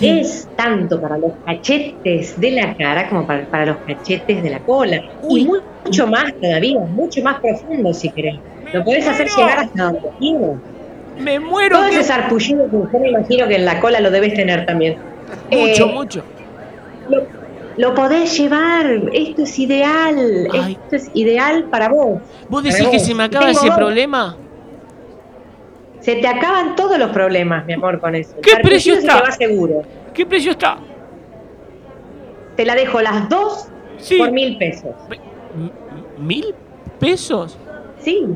[0.00, 4.60] es tanto para los cachetes de la cara como para, para los cachetes de la
[4.60, 5.00] cola.
[5.28, 8.36] Y mu- mucho más todavía, mucho más profundo si querés.
[8.72, 10.56] Lo podés hacer llegar hasta donde quieras.
[11.18, 11.76] Me muero.
[11.76, 14.64] Todo que- ese sarpullido que yo me imagino que en la cola lo debes tener
[14.64, 14.96] también.
[15.50, 16.24] Mucho, Eh, mucho.
[17.08, 17.26] Lo,
[17.76, 20.72] lo podés llevar, esto es ideal, Ay.
[20.82, 22.20] esto es ideal para vos.
[22.48, 23.06] ¿Vos decís que vos.
[23.06, 24.36] se me acaba Tengo ese problema?
[26.00, 28.34] Se te acaban todos los problemas, mi amor, con eso.
[28.42, 29.18] ¿Qué precio se está?
[29.18, 29.82] te va seguro.
[30.12, 30.78] ¿Qué precio está?
[32.56, 33.68] Te la dejo las dos
[33.98, 34.18] Sí.
[34.18, 34.94] por mil pesos.
[36.18, 36.54] ¿Mil
[36.98, 37.56] pesos?
[38.00, 38.26] Sí.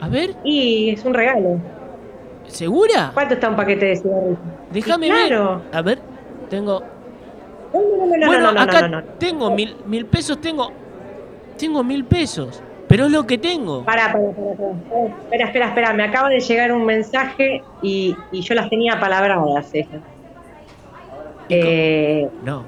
[0.00, 1.58] A ver, Y es un regalo.
[2.46, 3.10] ¿segura?
[3.12, 4.38] ¿Cuánto está un paquete de cigarrillos?
[4.70, 5.62] Déjame claro.
[5.64, 5.76] ver.
[5.76, 5.98] A ver,
[6.48, 6.82] tengo.
[7.80, 9.06] No, no, no, no, bueno, no, no, acá no, no, no.
[9.18, 10.70] tengo mil, mil pesos, tengo.
[11.58, 12.62] Tengo mil pesos.
[12.88, 13.82] Pero es lo que tengo.
[13.84, 15.92] Pará, pará, pará, espera, espera, espera.
[15.92, 20.00] Me acaba de llegar un mensaje y, y yo las tenía palabradas esas.
[21.48, 22.64] Eh, No.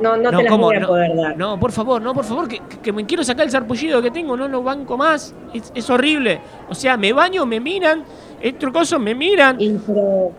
[0.00, 1.36] no, no, te las voy a No, poder dar.
[1.36, 4.36] No, por favor, no, por favor, que, que- me quiero sacar el sarpullido que tengo,
[4.36, 5.34] no lo banco más.
[5.52, 6.40] Es, es horrible.
[6.68, 8.04] O sea, me baño, me miran,
[8.40, 9.60] estos cosas me miran.
[9.60, 10.32] Y pero,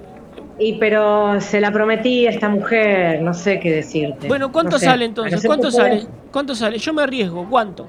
[0.60, 4.28] y pero se la prometí a esta mujer, no sé qué decirte.
[4.28, 5.44] Bueno, ¿cuánto No sé, sale entonces?
[5.46, 6.06] ¿Cuánto sale?
[6.32, 6.78] ¿Cuánto sale?
[6.78, 7.88] Yo me arriesgo, ¿cuánto?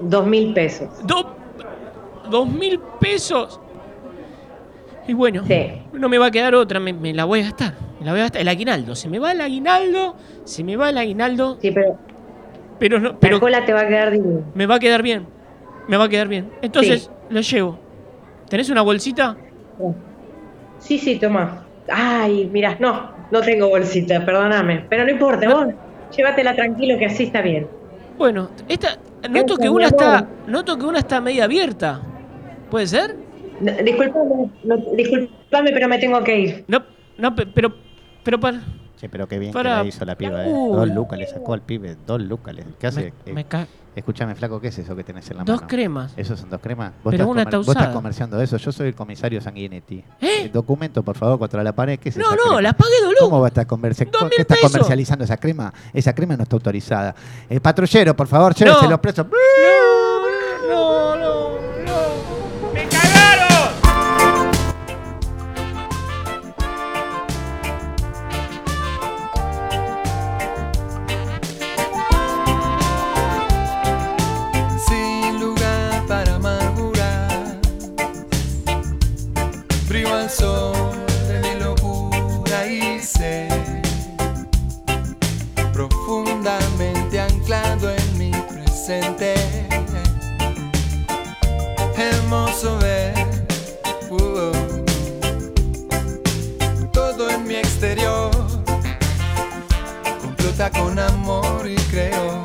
[0.00, 0.88] Dos mil pesos.
[1.06, 1.36] Do-
[2.30, 3.60] ¿Dos mil pesos?
[5.06, 5.82] Y bueno, Sí.
[5.94, 7.74] no me va a quedar otra, me, me la voy a gastar.
[7.98, 8.42] Me la voy a gastar.
[8.42, 10.14] El aguinaldo, se me va el aguinaldo,
[10.44, 11.56] se me va el aguinaldo.
[11.60, 11.98] Sí, pero
[12.78, 14.40] Pero no, la pero cola te va a quedar divina.
[14.54, 15.26] me va a quedar bien.
[15.88, 16.50] Me va a quedar bien.
[16.62, 17.10] Entonces, Sí.
[17.30, 17.78] lo llevo.
[18.50, 19.36] ¿Tenés una bolsita?
[19.78, 19.84] Sí,
[20.98, 21.64] sí, toma.
[21.90, 24.86] Ay, mira, no, no tengo bolsita, perdóname.
[24.88, 25.66] Pero no importa, vos
[26.16, 27.66] llévatela tranquilo que así está bien.
[28.16, 28.98] Bueno, esta
[29.30, 32.00] noto que una está noto que una está media abierta.
[32.70, 33.16] ¿Puede ser?
[33.60, 36.64] No, disculpame, no, disculpame, pero me tengo que ir.
[36.68, 36.82] No,
[37.16, 37.74] no, pe- pero
[38.22, 38.60] pero para
[38.96, 40.50] Che, pero qué bien Para- que la hizo la piba, eh.
[40.50, 42.54] Dos lucas le sacó al pibe, dos lucas.
[42.54, 43.00] le- ¿Qué hace?
[43.24, 43.68] me, Eh, me ca-
[43.98, 45.68] Escúchame, flaco, ¿qué es eso que tenés en la Dos mano?
[45.68, 46.12] cremas.
[46.16, 46.92] ¿Esos son dos cremas?
[47.02, 48.56] ¿Vos, Pero estás, una está vos estás comerciando eso?
[48.56, 50.04] Yo soy el comisario Sanguinetti.
[50.20, 51.98] Eh, documento, por favor, contra la pared.
[51.98, 52.62] ¿Qué es No, esa no, crema?
[52.62, 54.70] la pagué de ¿Cómo va a estar comerci- Dos ¿Qué mil está pesos.
[54.72, 55.72] comercializando esa crema?
[55.92, 57.14] Esa crema no está autorizada.
[57.50, 58.90] Eh, patrullero, por favor, llévese No.
[58.90, 59.26] los presos.
[59.26, 59.32] No,
[61.14, 61.37] Frío
[100.72, 102.44] Con amor y creo.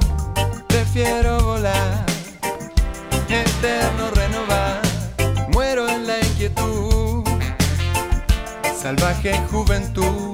[0.68, 2.06] Prefiero volar,
[3.30, 4.82] eterno renovar.
[5.52, 7.24] Muero en la inquietud,
[8.82, 10.34] salvaje juventud.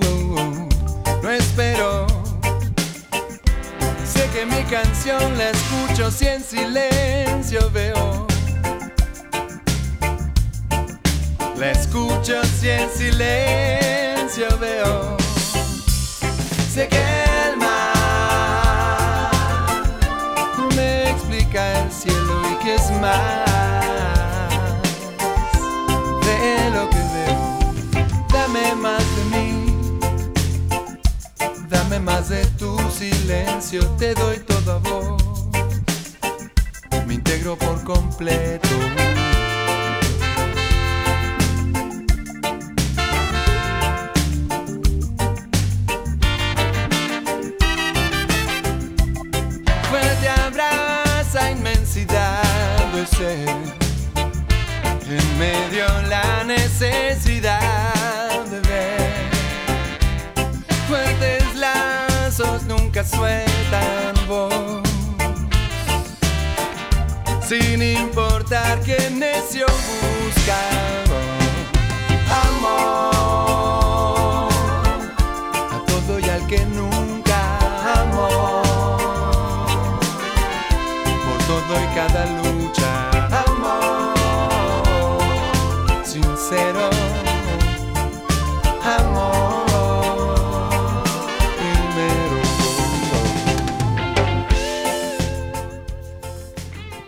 [1.21, 2.07] No espero
[4.05, 8.27] Sé que mi canción la escucho si en silencio veo.
[11.57, 15.17] La escucho si en silencio veo.
[16.73, 17.28] Sé que
[21.55, 23.49] el cielo y que es más
[26.21, 27.59] de lo que veo.
[28.31, 29.47] Dame más de mí.
[31.67, 35.47] Dame más de tu silencio, te doy toda voz.
[37.07, 38.69] Me integro por completo.
[55.07, 57.53] En medio la necesidad
[58.51, 59.29] de ver
[60.85, 64.83] fuertes lazos nunca sueltan voz.
[67.47, 70.59] Sin importar que necio busca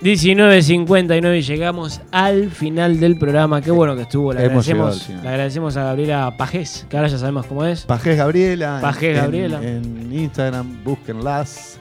[0.02, 3.61] 19.59 y llegamos al final del programa.
[3.61, 4.34] Qué bueno que estuvo.
[4.34, 5.23] Le Hemos llegado agradecemos, al final.
[5.23, 7.84] le agradecemos a Gabriela Pajés, que ahora ya sabemos cómo es.
[7.86, 8.80] Pajés Gabriela.
[8.82, 9.60] Pajés en- Gabriela.
[9.64, 11.80] En, Instagram, búsquenlas.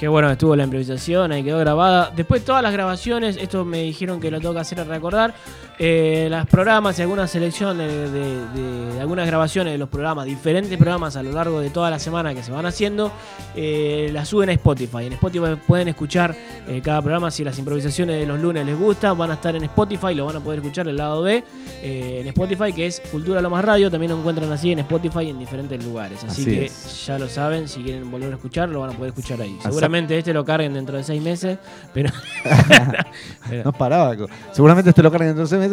[0.00, 2.10] Qué bueno que estuvo la improvisación, ahí quedó grabada.
[2.16, 5.34] Después todas las grabaciones, esto me dijeron que lo tengo que hacer a recordar.
[5.82, 8.10] Eh, los programas y algunas selecciones de,
[8.52, 11.98] de- de algunas grabaciones de los programas, diferentes programas a lo largo de toda la
[11.98, 13.10] semana que se van haciendo,
[13.56, 15.06] eh, las suben a Spotify.
[15.06, 16.36] En Spotify pueden escuchar
[16.68, 19.64] eh, cada programa si las improvisaciones de los lunes les gustan, van a estar en
[19.64, 21.42] Spotify, lo van a poder escuchar el lado B
[21.82, 23.90] eh, en Spotify, que es Cultura Lo Más Radio.
[23.90, 26.22] También lo encuentran así en Spotify en diferentes lugares.
[26.24, 27.06] Así, Así que es.
[27.06, 29.56] ya lo saben, si quieren volver a escuchar, lo van a poder escuchar ahí.
[29.62, 31.58] Seguramente este lo carguen dentro de seis meses,
[31.94, 32.10] pero.
[33.64, 34.14] No paraba.
[34.52, 35.69] Seguramente este lo cargan dentro de seis meses.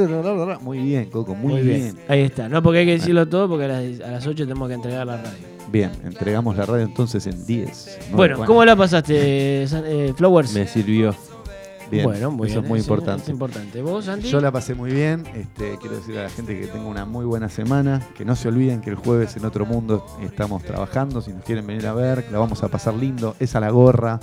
[0.61, 1.97] Muy bien, Coco, muy, bien.
[2.07, 2.47] Ahí está.
[2.49, 5.07] No porque hay que decirlo todo, porque a las, a las 8 tenemos que entregar
[5.07, 5.57] la radio.
[5.71, 7.97] Bien, entregamos la radio entonces en 10.
[8.11, 10.53] nueve, Bueno, ¿cómo la pasaste, eh, Flowers?
[10.53, 11.13] Me sirvió.
[11.89, 13.23] Bien, Bueno, muy eso bien, es muy eso importante.
[13.23, 13.81] es importante.
[13.81, 14.29] ¿Vos, Santi?
[14.29, 15.23] Yo la pasé muy bien.
[15.33, 18.01] Este, quiero decir a la gente que tenga una muy buena semana.
[18.17, 21.21] Que no se olviden que el jueves en otro mundo estamos trabajando.
[21.21, 23.35] Si nos quieren venir a ver, la vamos a pasar lindo.
[23.39, 24.19] Es a la gorra.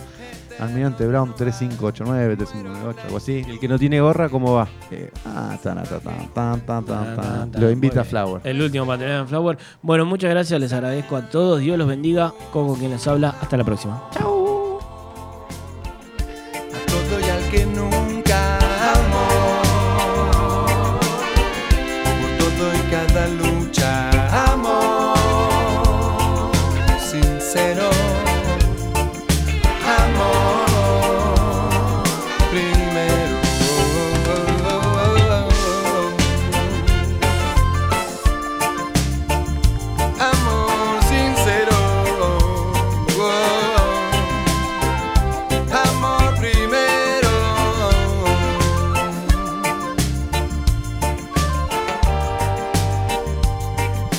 [0.60, 3.44] Almirante Brown 3589, 3598, algo así.
[3.48, 4.68] El que no tiene gorra, ¿cómo va?
[4.90, 7.51] Eh, ah, tan, tan, tan, tan, tan, tan, Tan, tan.
[7.51, 8.06] tan, Lo invita bien.
[8.06, 8.40] Flower.
[8.44, 9.59] El último para tener en Flower.
[9.82, 11.60] Bueno, muchas gracias, les agradezco a todos.
[11.60, 12.32] Dios los bendiga.
[12.52, 13.35] Coco quien les habla.
[13.40, 14.02] Hasta la próxima.
[14.16, 14.43] todo